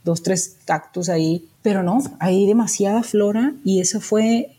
dos, 0.04 0.22
tres 0.22 0.58
cactus 0.66 1.08
ahí, 1.08 1.48
pero 1.62 1.84
no, 1.84 2.02
hay 2.20 2.46
demasiada 2.46 3.04
flora 3.04 3.54
y 3.64 3.82
esa 3.82 4.00
fue, 4.00 4.56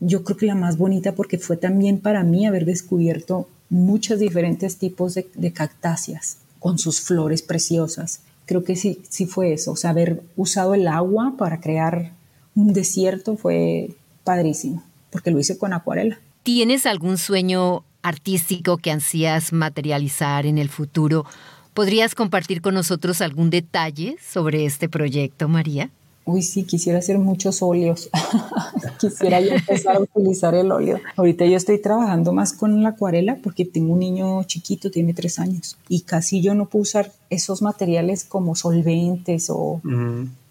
yo 0.00 0.24
creo 0.24 0.36
que 0.36 0.46
la 0.46 0.54
más 0.54 0.78
bonita 0.78 1.12
porque 1.12 1.38
fue 1.38 1.56
también 1.56 1.98
para 1.98 2.22
mí 2.22 2.46
haber 2.46 2.64
descubierto 2.64 3.48
muchos 3.70 4.18
diferentes 4.18 4.78
tipos 4.78 5.14
de, 5.14 5.52
cactáceas 5.52 6.38
con 6.58 6.78
sus 6.78 7.00
flores 7.00 7.42
preciosas. 7.42 8.20
Creo 8.46 8.64
que 8.64 8.76
sí, 8.76 9.02
sí 9.10 9.26
fue 9.26 9.52
eso, 9.52 9.72
o 9.72 9.76
sea, 9.76 9.90
haber 9.90 10.22
usado 10.36 10.74
el 10.74 10.88
agua 10.88 11.34
para 11.36 11.60
crear 11.60 12.12
un 12.54 12.72
desierto 12.72 13.36
fue 13.36 13.90
padrísimo, 14.24 14.82
porque 15.10 15.30
lo 15.30 15.38
hice 15.38 15.58
con 15.58 15.74
acuarela. 15.74 16.18
¿Tienes 16.42 16.86
algún 16.86 17.18
sueño 17.18 17.84
artístico 18.02 18.78
que 18.78 18.90
ansías 18.90 19.52
materializar 19.52 20.46
en 20.46 20.56
el 20.56 20.70
futuro? 20.70 21.26
¿Podrías 21.74 22.14
compartir 22.14 22.62
con 22.62 22.74
nosotros 22.74 23.20
algún 23.20 23.50
detalle 23.50 24.16
sobre 24.26 24.64
este 24.64 24.88
proyecto, 24.88 25.46
María? 25.48 25.90
Uy, 26.28 26.42
sí, 26.42 26.64
quisiera 26.64 26.98
hacer 26.98 27.18
muchos 27.18 27.62
óleos. 27.62 28.10
quisiera 29.00 29.40
yo 29.40 29.52
empezar 29.52 29.96
a 29.96 30.00
utilizar 30.00 30.54
el 30.54 30.70
óleo. 30.70 31.00
Ahorita 31.16 31.46
yo 31.46 31.56
estoy 31.56 31.80
trabajando 31.80 32.34
más 32.34 32.52
con 32.52 32.82
la 32.82 32.90
acuarela 32.90 33.38
porque 33.42 33.64
tengo 33.64 33.94
un 33.94 34.00
niño 34.00 34.44
chiquito, 34.44 34.90
tiene 34.90 35.14
tres 35.14 35.38
años, 35.38 35.78
y 35.88 36.02
casi 36.02 36.42
yo 36.42 36.52
no 36.54 36.66
puedo 36.66 36.82
usar 36.82 37.12
esos 37.30 37.62
materiales 37.62 38.24
como 38.24 38.54
solventes 38.56 39.48
o 39.48 39.80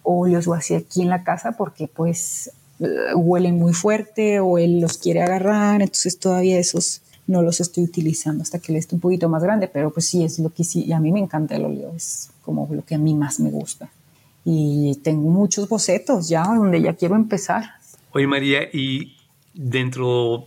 óleos 0.01 0.47
o 0.47 0.55
así 0.55 0.73
aquí 0.73 1.03
en 1.03 1.09
la 1.09 1.23
casa 1.23 1.51
porque 1.51 1.87
pues 1.87 2.49
eh, 2.79 3.13
huelen 3.13 3.59
muy 3.59 3.73
fuerte 3.73 4.39
o 4.39 4.57
él 4.57 4.79
los 4.79 4.97
quiere 4.97 5.21
agarrar, 5.21 5.83
entonces 5.83 6.17
todavía 6.17 6.57
esos 6.57 7.03
no 7.27 7.43
los 7.43 7.59
estoy 7.59 7.83
utilizando 7.83 8.41
hasta 8.41 8.57
que 8.57 8.73
le 8.73 8.79
esté 8.79 8.95
un 8.95 9.01
poquito 9.01 9.29
más 9.29 9.43
grande, 9.43 9.67
pero 9.67 9.91
pues 9.91 10.07
sí, 10.07 10.23
es 10.23 10.39
lo 10.39 10.51
que 10.51 10.63
sí, 10.63 10.85
y 10.85 10.93
a 10.93 10.99
mí 10.99 11.11
me 11.11 11.19
encanta 11.19 11.55
el 11.55 11.65
óleo, 11.65 11.91
es 11.95 12.31
como 12.41 12.67
lo 12.71 12.83
que 12.83 12.95
a 12.95 12.97
mí 12.97 13.13
más 13.13 13.39
me 13.39 13.51
gusta 13.51 13.91
y 14.49 14.95
tengo 15.03 15.29
muchos 15.29 15.67
bocetos 15.67 16.29
ya 16.29 16.45
donde 16.45 16.81
ya 16.81 16.93
quiero 16.93 17.15
empezar. 17.17 17.65
Oye 18.13 18.27
María, 18.27 18.61
y 18.71 19.17
dentro 19.53 20.45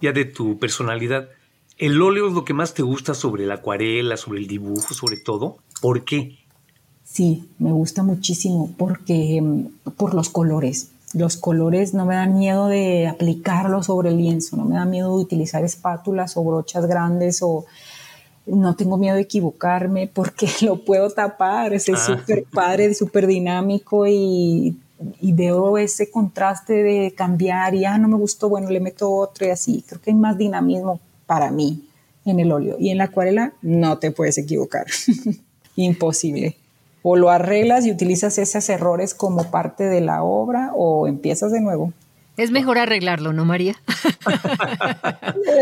ya 0.00 0.10
de 0.10 0.24
tu 0.24 0.58
personalidad, 0.58 1.28
¿el 1.76 2.02
óleo 2.02 2.26
es 2.26 2.34
lo 2.34 2.44
que 2.44 2.52
más 2.52 2.74
te 2.74 2.82
gusta 2.82 3.14
sobre 3.14 3.46
la 3.46 3.54
acuarela, 3.54 4.16
sobre 4.16 4.40
el 4.40 4.48
dibujo, 4.48 4.92
sobre 4.92 5.18
todo? 5.18 5.58
¿Por 5.80 6.04
qué? 6.04 6.36
Sí, 7.04 7.48
me 7.60 7.70
gusta 7.70 8.02
muchísimo 8.02 8.74
porque 8.76 9.40
mm, 9.40 9.90
por 9.96 10.14
los 10.14 10.30
colores. 10.30 10.90
Los 11.14 11.36
colores 11.36 11.94
no 11.94 12.06
me 12.06 12.16
dan 12.16 12.36
miedo 12.36 12.66
de 12.66 13.06
aplicarlos 13.06 13.86
sobre 13.86 14.08
el 14.08 14.16
lienzo, 14.16 14.56
no 14.56 14.64
me 14.64 14.74
da 14.74 14.84
miedo 14.84 15.16
de 15.16 15.22
utilizar 15.22 15.62
espátulas 15.62 16.36
o 16.36 16.42
brochas 16.42 16.86
grandes 16.86 17.38
o 17.42 17.66
no 18.48 18.76
tengo 18.76 18.96
miedo 18.96 19.16
de 19.16 19.22
equivocarme 19.22 20.10
porque 20.12 20.48
lo 20.62 20.84
puedo 20.84 21.10
tapar, 21.10 21.72
es 21.72 21.88
ah. 21.88 21.96
súper 21.96 22.44
padre, 22.44 22.94
súper 22.94 23.26
dinámico 23.26 24.06
y, 24.06 24.76
veo 25.20 25.78
ese 25.78 26.10
contraste 26.10 26.82
de 26.82 27.14
cambiar 27.16 27.74
y, 27.74 27.84
ah, 27.84 27.98
no 27.98 28.08
me 28.08 28.16
gustó, 28.16 28.48
bueno, 28.48 28.68
le 28.70 28.80
meto 28.80 29.12
otro 29.12 29.46
y 29.46 29.50
así. 29.50 29.84
Creo 29.86 30.00
que 30.00 30.10
hay 30.10 30.16
más 30.16 30.36
dinamismo 30.36 30.98
para 31.26 31.52
mí 31.52 31.88
en 32.24 32.40
el 32.40 32.50
óleo. 32.50 32.76
Y 32.80 32.90
en 32.90 32.98
la 32.98 33.04
acuarela 33.04 33.52
no 33.62 33.98
te 33.98 34.10
puedes 34.10 34.38
equivocar. 34.38 34.86
Imposible. 35.76 36.56
O 37.02 37.14
lo 37.14 37.30
arreglas 37.30 37.86
y 37.86 37.92
utilizas 37.92 38.38
esos 38.38 38.68
errores 38.68 39.14
como 39.14 39.50
parte 39.52 39.84
de 39.84 40.00
la 40.00 40.24
obra 40.24 40.72
o 40.74 41.06
empiezas 41.06 41.52
de 41.52 41.60
nuevo. 41.60 41.92
Es 42.38 42.52
mejor 42.52 42.78
arreglarlo, 42.78 43.32
¿no, 43.32 43.44
María? 43.44 43.76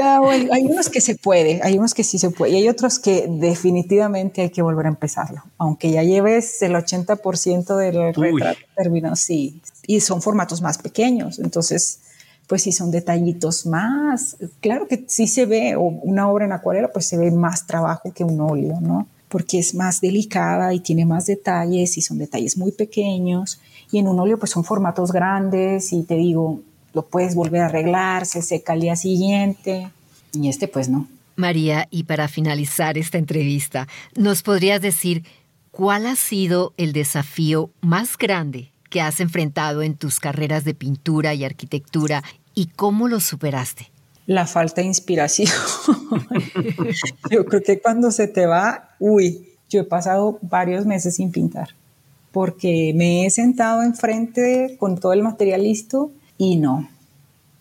Ah, 0.02 0.20
hay 0.52 0.64
unos 0.64 0.88
que 0.90 1.00
se 1.00 1.14
puede, 1.14 1.60
hay 1.62 1.78
unos 1.78 1.94
que 1.94 2.04
sí 2.04 2.18
se 2.18 2.30
puede, 2.30 2.52
y 2.52 2.56
hay 2.56 2.68
otros 2.68 2.98
que 2.98 3.26
definitivamente 3.28 4.42
hay 4.42 4.50
que 4.50 4.60
volver 4.60 4.86
a 4.86 4.88
empezarlo. 4.90 5.42
Aunque 5.58 5.90
ya 5.90 6.02
lleves 6.02 6.60
el 6.62 6.74
80% 6.74 7.76
del 7.76 8.14
retrato 8.14 8.60
terminado, 8.76 9.16
sí, 9.16 9.60
y 9.86 10.00
son 10.00 10.20
formatos 10.22 10.60
más 10.60 10.78
pequeños. 10.78 11.38
Entonces, 11.38 12.00
pues 12.46 12.62
si 12.62 12.72
son 12.72 12.90
detallitos 12.90 13.66
más, 13.66 14.36
claro 14.60 14.86
que 14.86 15.04
sí 15.06 15.26
se 15.26 15.46
ve, 15.46 15.76
o 15.76 15.82
una 15.82 16.28
obra 16.28 16.44
en 16.44 16.52
acuarela, 16.52 16.92
pues 16.92 17.06
se 17.06 17.16
ve 17.16 17.30
más 17.30 17.66
trabajo 17.66 18.12
que 18.12 18.24
un 18.24 18.40
óleo, 18.40 18.80
¿no? 18.80 19.06
Porque 19.28 19.58
es 19.58 19.74
más 19.74 20.00
delicada 20.00 20.74
y 20.74 20.80
tiene 20.80 21.06
más 21.06 21.26
detalles 21.26 21.96
y 21.96 22.02
son 22.02 22.18
detalles 22.18 22.56
muy 22.56 22.72
pequeños. 22.72 23.60
Y 23.90 23.98
en 23.98 24.08
un 24.08 24.18
óleo, 24.18 24.38
pues 24.38 24.50
son 24.50 24.64
formatos 24.64 25.12
grandes 25.12 25.92
y 25.92 26.02
te 26.02 26.14
digo, 26.14 26.60
lo 26.92 27.02
puedes 27.02 27.34
volver 27.34 27.62
a 27.62 27.66
arreglar, 27.66 28.26
se 28.26 28.42
seca 28.42 28.72
al 28.72 28.80
día 28.80 28.96
siguiente. 28.96 29.90
Y 30.32 30.48
este, 30.48 30.66
pues 30.66 30.88
no. 30.88 31.06
María, 31.36 31.86
y 31.90 32.04
para 32.04 32.28
finalizar 32.28 32.96
esta 32.96 33.18
entrevista, 33.18 33.86
¿nos 34.14 34.42
podrías 34.42 34.80
decir 34.80 35.24
cuál 35.70 36.06
ha 36.06 36.16
sido 36.16 36.72
el 36.78 36.94
desafío 36.94 37.70
más 37.82 38.16
grande 38.16 38.72
que 38.88 39.02
has 39.02 39.20
enfrentado 39.20 39.82
en 39.82 39.94
tus 39.94 40.18
carreras 40.18 40.64
de 40.64 40.74
pintura 40.74 41.34
y 41.34 41.44
arquitectura 41.44 42.22
y 42.54 42.68
cómo 42.68 43.08
lo 43.08 43.20
superaste? 43.20 43.90
La 44.24 44.46
falta 44.46 44.80
de 44.80 44.86
inspiración. 44.86 45.52
yo 47.30 47.44
creo 47.44 47.62
que 47.62 47.80
cuando 47.80 48.10
se 48.10 48.26
te 48.26 48.46
va, 48.46 48.96
uy, 48.98 49.50
yo 49.68 49.80
he 49.80 49.84
pasado 49.84 50.38
varios 50.40 50.86
meses 50.86 51.16
sin 51.16 51.30
pintar 51.30 51.68
porque 52.36 52.92
me 52.94 53.24
he 53.24 53.30
sentado 53.30 53.82
enfrente 53.82 54.76
con 54.78 54.98
todo 54.98 55.14
el 55.14 55.22
material 55.22 55.62
listo 55.62 56.12
y 56.36 56.56
no, 56.56 56.86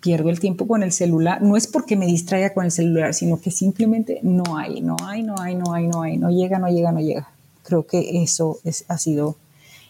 pierdo 0.01 0.29
el 0.29 0.41
tiempo 0.41 0.67
con 0.67 0.83
el 0.83 0.91
celular. 0.91 1.41
No 1.41 1.55
es 1.55 1.65
porque 1.65 1.95
me 1.95 2.05
distraiga 2.05 2.53
con 2.53 2.65
el 2.65 2.71
celular, 2.71 3.13
sino 3.13 3.39
que 3.39 3.51
simplemente 3.51 4.19
no 4.21 4.57
hay, 4.57 4.81
no 4.81 4.97
hay, 5.01 5.23
no 5.23 5.35
hay, 5.39 5.55
no 5.55 5.73
hay, 5.73 5.88
no 5.88 6.01
hay, 6.01 6.17
no 6.17 6.29
llega, 6.29 6.59
no 6.59 6.67
llega, 6.67 6.91
no 6.91 6.99
llega. 6.99 7.29
Creo 7.63 7.88
que 7.88 8.21
eso 8.21 8.59
es, 8.65 8.83
ha 8.89 8.97
sido 8.97 9.38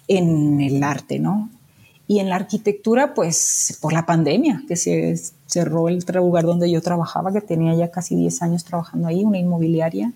en 0.07 0.61
el 0.61 0.83
arte, 0.83 1.17
¿no? 1.17 1.49
Y 2.07 2.19
en 2.19 2.29
la 2.29 2.35
arquitectura, 2.35 3.15
pues 3.15 3.79
por 3.81 3.91
la 3.91 4.05
pandemia, 4.05 4.65
que 4.67 4.75
se 4.75 5.19
cerró 5.47 5.89
el 5.89 6.05
lugar 6.13 6.43
donde 6.43 6.69
yo 6.69 6.79
trabajaba, 6.83 7.33
que 7.33 7.41
tenía 7.41 7.73
ya 7.73 7.89
casi 7.89 8.15
10 8.15 8.43
años 8.43 8.65
trabajando 8.65 9.07
ahí, 9.07 9.23
una 9.23 9.39
inmobiliaria, 9.39 10.13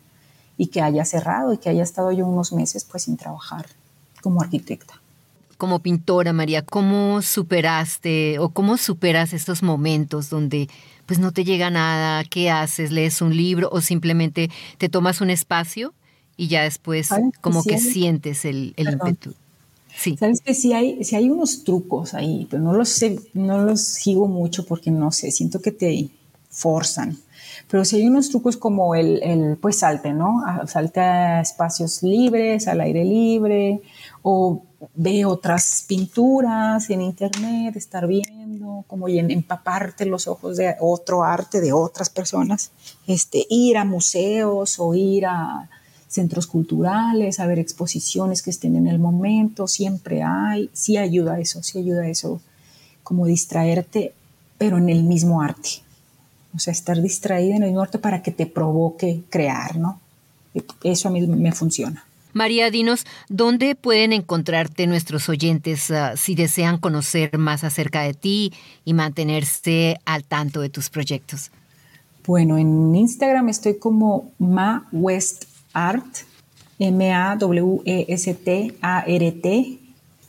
y 0.58 0.67
que 0.67 0.84
haya 0.84 1.05
cerrado 1.05 1.53
y 1.53 1.58
que 1.58 1.69
haya 1.69 1.82
estado 1.82 2.12
yo 2.12 2.27
unos 2.27 2.53
meses 2.53 2.86
pues 2.86 3.01
sin 3.01 3.17
trabajar 3.17 3.65
como 4.21 4.41
arquitecta. 4.41 5.01
Como 5.58 5.79
pintora, 5.79 6.32
María, 6.32 6.62
¿cómo 6.63 7.21
superaste 7.21 8.39
o 8.39 8.49
cómo 8.49 8.77
superas 8.77 9.34
estos 9.34 9.62
momentos 9.62 10.29
donde 10.29 10.69
pues 11.05 11.19
no 11.19 11.32
te 11.32 11.43
llega 11.43 11.69
nada? 11.69 12.23
¿Qué 12.23 12.49
haces? 12.49 12.91
¿Lees 12.91 13.21
un 13.21 13.36
libro 13.36 13.69
o 13.71 13.82
simplemente 13.82 14.49
te 14.77 14.89
tomas 14.89 15.21
un 15.21 15.29
espacio 15.29 15.93
y 16.38 16.47
ya 16.47 16.63
después 16.63 17.10
como 17.41 17.63
que 17.63 17.77
sientes 17.77 18.45
el, 18.45 18.73
el 18.77 18.91
ímpetu? 18.93 19.34
Sí. 19.97 20.15
Sabes 20.17 20.39
que 20.39 20.53
sí 20.53 20.71
hay, 20.71 21.03
si 21.03 21.17
hay 21.17 21.29
unos 21.29 21.65
trucos 21.65 22.13
ahí, 22.13 22.47
pero 22.49 22.63
no 22.63 22.73
los 22.73 22.88
sé, 22.88 23.19
no 23.34 23.58
los 23.65 23.82
sigo 23.82 24.27
mucho 24.27 24.65
porque 24.65 24.91
no 24.91 25.12
sé, 25.12 25.32
siento 25.32 25.62
que 25.62 25.71
te 25.73 26.10
forzan. 26.49 27.17
Pero 27.69 27.86
si 27.86 27.97
hay 27.97 28.08
unos 28.08 28.29
trucos 28.29 28.58
como 28.58 28.95
el, 28.95 29.21
el 29.21 29.58
pues 29.58 29.79
salte, 29.79 30.13
¿no? 30.13 30.41
Salte 30.67 30.99
a 30.99 31.41
espacios 31.41 32.01
libres, 32.01 32.67
al 32.67 32.82
aire 32.82 33.03
libre, 33.03 33.82
o 34.21 34.63
ve 34.95 35.25
otras 35.25 35.86
pinturas 35.88 36.89
en 36.89 37.01
internet, 37.01 37.75
estar 37.75 38.08
viendo, 38.08 38.84
como 38.88 39.08
empaparte 39.08 40.05
los 40.05 40.27
ojos 40.27 40.58
de 40.58 40.75
otro 40.79 41.23
arte 41.23 41.62
de 41.62 41.73
otras 41.73 42.10
personas, 42.10 42.71
este, 43.08 43.45
ir 43.49 43.77
a 43.77 43.86
museos 43.86 44.79
o 44.79 44.93
ir 44.95 45.25
a 45.25 45.69
centros 46.08 46.47
culturales, 46.47 47.39
a 47.39 47.45
ver 47.45 47.60
exposiciones 47.60 48.41
que 48.41 48.49
estén 48.49 48.75
en 48.75 48.88
el 48.88 48.99
momento, 48.99 49.67
siempre 49.67 50.23
hay, 50.23 50.69
sí 50.73 50.97
ayuda 50.97 51.39
eso, 51.39 51.62
sí 51.62 51.77
ayuda 51.77 52.08
eso, 52.08 52.41
como 53.03 53.25
distraerte, 53.25 54.13
pero 54.58 54.77
en 54.77 54.89
el 54.89 55.03
mismo 55.03 55.41
arte. 55.41 55.69
O 56.55 56.60
sea, 56.60 56.71
estar 56.71 56.99
distraída 56.99 57.55
en 57.55 57.63
el 57.63 57.69
mismo 57.69 57.84
arte 57.84 57.99
para 57.99 58.23
que 58.23 58.32
te 58.32 58.47
provoque 58.47 59.21
crear, 59.29 59.77
¿no? 59.77 59.99
Eso 60.84 61.08
a 61.08 61.12
mí 61.12 61.25
me 61.27 61.51
funciona. 61.51 62.03
María, 62.34 62.70
dinos, 62.70 63.06
¿dónde 63.28 63.76
pueden 63.76 64.13
encontrarte 64.13 64.86
nuestros 64.88 65.30
oyentes 65.30 65.89
ah, 65.92 66.15
si 66.15 66.36
desean 66.36 66.78
conocer 66.78 67.38
más 67.38 67.63
acerca 67.63 68.04
de 68.04 68.13
ti 68.13 68.54
y 68.86 68.94
mantenerse 68.94 69.98
al 70.06 70.24
tanto 70.24 70.62
de 70.62 70.70
tus 70.70 70.89
proyectos? 70.89 71.52
Bueno, 72.26 72.58
en 72.58 72.94
Instagram 72.96 73.50
estoy 73.50 73.80
como 73.80 74.32
Ma 74.38 74.88
West 74.92 75.46
Art, 75.74 76.06
M-A-W-E-S-T-A-R-T, 76.78 77.89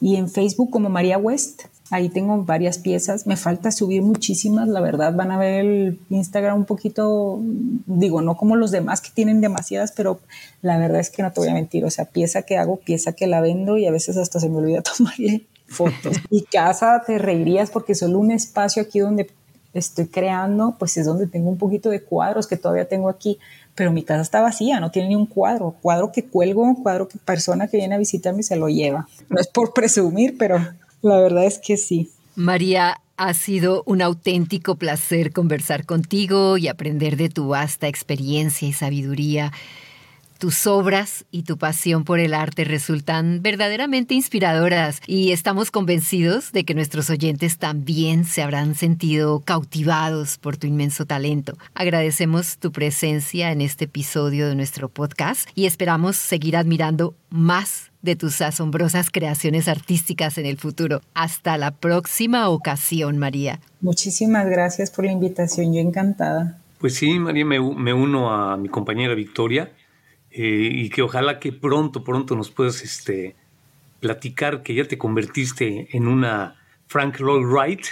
y 0.00 0.16
en 0.16 0.30
Facebook 0.30 0.70
como 0.70 0.88
María 0.88 1.18
West. 1.18 1.64
Ahí 1.90 2.08
tengo 2.08 2.44
varias 2.44 2.78
piezas. 2.78 3.26
Me 3.26 3.36
falta 3.36 3.70
subir 3.70 4.02
muchísimas, 4.02 4.68
la 4.68 4.80
verdad. 4.80 5.14
Van 5.14 5.30
a 5.30 5.38
ver 5.38 5.64
el 5.64 6.00
Instagram 6.08 6.56
un 6.56 6.64
poquito, 6.64 7.40
digo, 7.86 8.22
no 8.22 8.36
como 8.36 8.56
los 8.56 8.70
demás 8.70 9.00
que 9.00 9.10
tienen 9.12 9.40
demasiadas, 9.40 9.92
pero 9.92 10.20
la 10.62 10.78
verdad 10.78 11.00
es 11.00 11.10
que 11.10 11.22
no 11.22 11.32
te 11.32 11.40
voy 11.40 11.48
a 11.48 11.54
mentir. 11.54 11.84
O 11.84 11.90
sea, 11.90 12.04
pieza 12.04 12.42
que 12.42 12.56
hago, 12.56 12.76
pieza 12.76 13.12
que 13.12 13.26
la 13.26 13.40
vendo 13.40 13.76
y 13.76 13.86
a 13.86 13.90
veces 13.90 14.16
hasta 14.16 14.40
se 14.40 14.48
me 14.48 14.58
olvida 14.58 14.82
tomarle 14.96 15.46
fotos. 15.66 16.16
Y 16.30 16.42
casa 16.42 17.02
te 17.06 17.18
reirías 17.18 17.70
porque 17.70 17.94
solo 17.94 18.18
un 18.18 18.30
espacio 18.30 18.82
aquí 18.82 19.00
donde 19.00 19.30
estoy 19.72 20.06
creando, 20.06 20.76
pues 20.78 20.96
es 20.96 21.06
donde 21.06 21.26
tengo 21.26 21.48
un 21.48 21.58
poquito 21.58 21.90
de 21.90 22.02
cuadros 22.02 22.46
que 22.46 22.56
todavía 22.56 22.88
tengo 22.88 23.08
aquí 23.08 23.38
pero 23.74 23.92
mi 23.92 24.02
casa 24.02 24.20
está 24.20 24.42
vacía, 24.42 24.80
no 24.80 24.90
tiene 24.90 25.08
ni 25.08 25.16
un 25.16 25.24
cuadro. 25.24 25.74
Cuadro 25.80 26.12
que 26.12 26.26
cuelgo, 26.26 26.76
cuadro 26.82 27.08
que 27.08 27.18
persona 27.18 27.66
que 27.66 27.78
viene 27.78 27.94
a 27.94 27.98
visitarme 27.98 28.42
se 28.42 28.56
lo 28.56 28.68
lleva. 28.68 29.08
No 29.28 29.40
es 29.40 29.46
por 29.46 29.72
presumir, 29.72 30.36
pero 30.36 30.58
la 31.02 31.20
verdad 31.20 31.44
es 31.44 31.58
que 31.58 31.76
sí. 31.76 32.10
María, 32.36 33.00
ha 33.20 33.34
sido 33.34 33.82
un 33.84 34.00
auténtico 34.00 34.76
placer 34.76 35.30
conversar 35.34 35.84
contigo 35.84 36.56
y 36.56 36.68
aprender 36.68 37.18
de 37.18 37.28
tu 37.28 37.48
vasta 37.48 37.86
experiencia 37.86 38.66
y 38.66 38.72
sabiduría. 38.72 39.52
Tus 40.40 40.66
obras 40.66 41.26
y 41.30 41.42
tu 41.42 41.58
pasión 41.58 42.04
por 42.04 42.18
el 42.18 42.32
arte 42.32 42.64
resultan 42.64 43.42
verdaderamente 43.42 44.14
inspiradoras 44.14 45.02
y 45.06 45.32
estamos 45.32 45.70
convencidos 45.70 46.50
de 46.52 46.64
que 46.64 46.72
nuestros 46.72 47.10
oyentes 47.10 47.58
también 47.58 48.24
se 48.24 48.40
habrán 48.40 48.74
sentido 48.74 49.40
cautivados 49.40 50.38
por 50.38 50.56
tu 50.56 50.66
inmenso 50.66 51.04
talento. 51.04 51.58
Agradecemos 51.74 52.56
tu 52.56 52.72
presencia 52.72 53.52
en 53.52 53.60
este 53.60 53.84
episodio 53.84 54.48
de 54.48 54.54
nuestro 54.54 54.88
podcast 54.88 55.46
y 55.54 55.66
esperamos 55.66 56.16
seguir 56.16 56.56
admirando 56.56 57.14
más 57.28 57.90
de 58.00 58.16
tus 58.16 58.40
asombrosas 58.40 59.10
creaciones 59.10 59.68
artísticas 59.68 60.38
en 60.38 60.46
el 60.46 60.56
futuro. 60.56 61.02
Hasta 61.12 61.58
la 61.58 61.70
próxima 61.70 62.48
ocasión, 62.48 63.18
María. 63.18 63.60
Muchísimas 63.82 64.46
gracias 64.46 64.90
por 64.90 65.04
la 65.04 65.12
invitación, 65.12 65.74
yo 65.74 65.80
encantada. 65.80 66.56
Pues 66.78 66.94
sí, 66.94 67.18
María, 67.18 67.44
me, 67.44 67.60
me 67.60 67.92
uno 67.92 68.32
a 68.32 68.56
mi 68.56 68.70
compañera 68.70 69.14
Victoria 69.14 69.70
eh, 70.30 70.70
y 70.72 70.90
que 70.90 71.02
ojalá 71.02 71.40
que 71.40 71.52
pronto, 71.52 72.04
pronto 72.04 72.36
nos 72.36 72.50
puedas 72.50 72.82
este, 72.82 73.34
platicar 74.00 74.62
que 74.62 74.74
ya 74.74 74.84
te 74.84 74.98
convertiste 74.98 75.88
en 75.96 76.06
una 76.06 76.56
Frank 76.86 77.18
Lloyd 77.18 77.46
Wright 77.46 77.86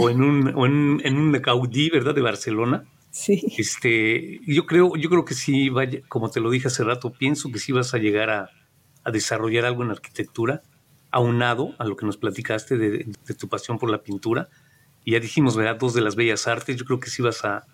o 0.00 0.10
en 0.10 0.22
un, 0.22 0.52
o 0.54 0.66
en, 0.66 1.00
en 1.04 1.16
un 1.16 1.32
Gaudí, 1.32 1.90
¿verdad? 1.90 2.14
De 2.14 2.22
Barcelona. 2.22 2.84
Sí. 3.10 3.42
Este, 3.58 4.40
yo 4.46 4.66
creo, 4.66 4.94
yo 4.96 5.10
creo 5.10 5.24
que 5.24 5.34
sí, 5.34 5.68
vaya, 5.68 6.00
como 6.08 6.30
te 6.30 6.40
lo 6.40 6.50
dije 6.50 6.68
hace 6.68 6.84
rato, 6.84 7.12
pienso 7.12 7.50
que 7.50 7.58
sí 7.58 7.72
vas 7.72 7.92
a 7.94 7.98
llegar 7.98 8.30
a, 8.30 8.50
a 9.04 9.10
desarrollar 9.10 9.64
algo 9.64 9.82
en 9.82 9.90
arquitectura, 9.90 10.62
aunado 11.10 11.74
a 11.78 11.84
lo 11.84 11.96
que 11.96 12.06
nos 12.06 12.16
platicaste 12.16 12.76
de, 12.76 12.90
de, 13.26 13.34
tu 13.34 13.48
pasión 13.48 13.78
por 13.78 13.90
la 13.90 14.02
pintura. 14.02 14.48
Y 15.04 15.12
ya 15.12 15.20
dijimos, 15.20 15.56
¿verdad? 15.56 15.76
Dos 15.76 15.94
de 15.94 16.02
las 16.02 16.14
bellas 16.14 16.46
artes, 16.46 16.76
yo 16.76 16.84
creo 16.84 17.00
que 17.00 17.10
sí 17.10 17.22
vas 17.22 17.44
a, 17.44 17.66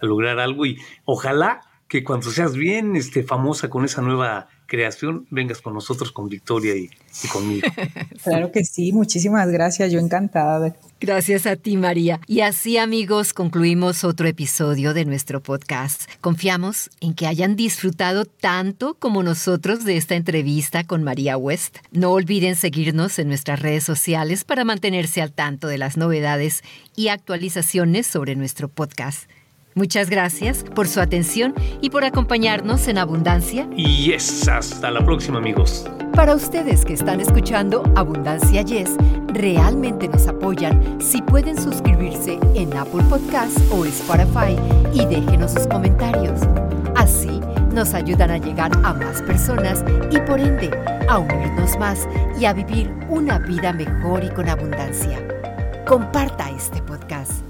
a 0.00 0.06
lograr 0.06 0.40
algo 0.40 0.66
y 0.66 0.78
ojalá 1.04 1.60
que 1.90 2.04
cuando 2.04 2.30
seas 2.30 2.54
bien 2.54 2.94
este, 2.94 3.24
famosa 3.24 3.68
con 3.68 3.84
esa 3.84 4.00
nueva 4.00 4.46
creación, 4.66 5.26
vengas 5.28 5.60
con 5.60 5.74
nosotros, 5.74 6.12
con 6.12 6.28
Victoria 6.28 6.76
y, 6.76 6.88
conmigo. 7.32 7.66
claro 8.22 8.52
que 8.52 8.64
sí, 8.64 8.92
muchísimas 8.92 9.48
gracias, 9.50 9.90
yo 9.90 9.98
encantada. 9.98 10.76
Gracias 11.00 11.46
a 11.46 11.56
ti, 11.56 11.76
María. 11.76 12.20
Y 12.28 12.42
así, 12.42 12.78
amigos, 12.78 13.32
concluimos 13.32 14.04
otro 14.04 14.28
episodio 14.28 14.94
de 14.94 15.04
nuestro 15.04 15.42
podcast. 15.42 16.08
Confiamos 16.20 16.90
en 17.00 17.14
que 17.14 17.26
hayan 17.26 17.56
disfrutado 17.56 18.24
tanto 18.24 18.94
como 18.94 19.24
nosotros 19.24 19.84
de 19.84 19.96
esta 19.96 20.14
entrevista 20.14 20.84
con 20.84 21.02
María 21.02 21.36
West. 21.36 21.78
No 21.90 22.12
olviden 22.12 22.54
seguirnos 22.54 23.18
en 23.18 23.26
nuestras 23.26 23.58
redes 23.58 23.82
sociales 23.82 24.44
para 24.44 24.62
mantenerse 24.62 25.22
al 25.22 25.32
tanto 25.32 25.66
de 25.66 25.78
las 25.78 25.96
novedades 25.96 26.62
y 26.94 27.08
actualizaciones 27.08 28.06
sobre 28.06 28.36
nuestro 28.36 28.68
podcast. 28.68 29.28
Muchas 29.80 30.10
gracias 30.10 30.62
por 30.74 30.88
su 30.88 31.00
atención 31.00 31.54
y 31.80 31.88
por 31.88 32.04
acompañarnos 32.04 32.86
en 32.86 32.98
Abundancia. 32.98 33.66
Y 33.74 34.12
es 34.12 34.46
hasta 34.46 34.90
la 34.90 35.02
próxima 35.02 35.38
amigos. 35.38 35.86
Para 36.14 36.34
ustedes 36.34 36.84
que 36.84 36.92
están 36.92 37.18
escuchando 37.18 37.82
Abundancia 37.96 38.60
Yes, 38.60 38.90
realmente 39.28 40.06
nos 40.06 40.28
apoyan 40.28 41.00
si 41.00 41.22
pueden 41.22 41.58
suscribirse 41.58 42.38
en 42.54 42.76
Apple 42.76 43.02
Podcast 43.08 43.56
o 43.72 43.86
Spotify 43.86 44.54
y 44.92 45.06
déjenos 45.06 45.52
sus 45.52 45.66
comentarios. 45.66 46.42
Así 46.94 47.40
nos 47.72 47.94
ayudan 47.94 48.32
a 48.32 48.36
llegar 48.36 48.72
a 48.84 48.92
más 48.92 49.22
personas 49.22 49.82
y 50.10 50.20
por 50.28 50.40
ende 50.40 50.70
a 51.08 51.16
unirnos 51.16 51.78
más 51.78 52.06
y 52.38 52.44
a 52.44 52.52
vivir 52.52 52.92
una 53.08 53.38
vida 53.38 53.72
mejor 53.72 54.24
y 54.24 54.28
con 54.28 54.46
abundancia. 54.46 55.26
Comparta 55.86 56.50
este 56.50 56.82
podcast. 56.82 57.49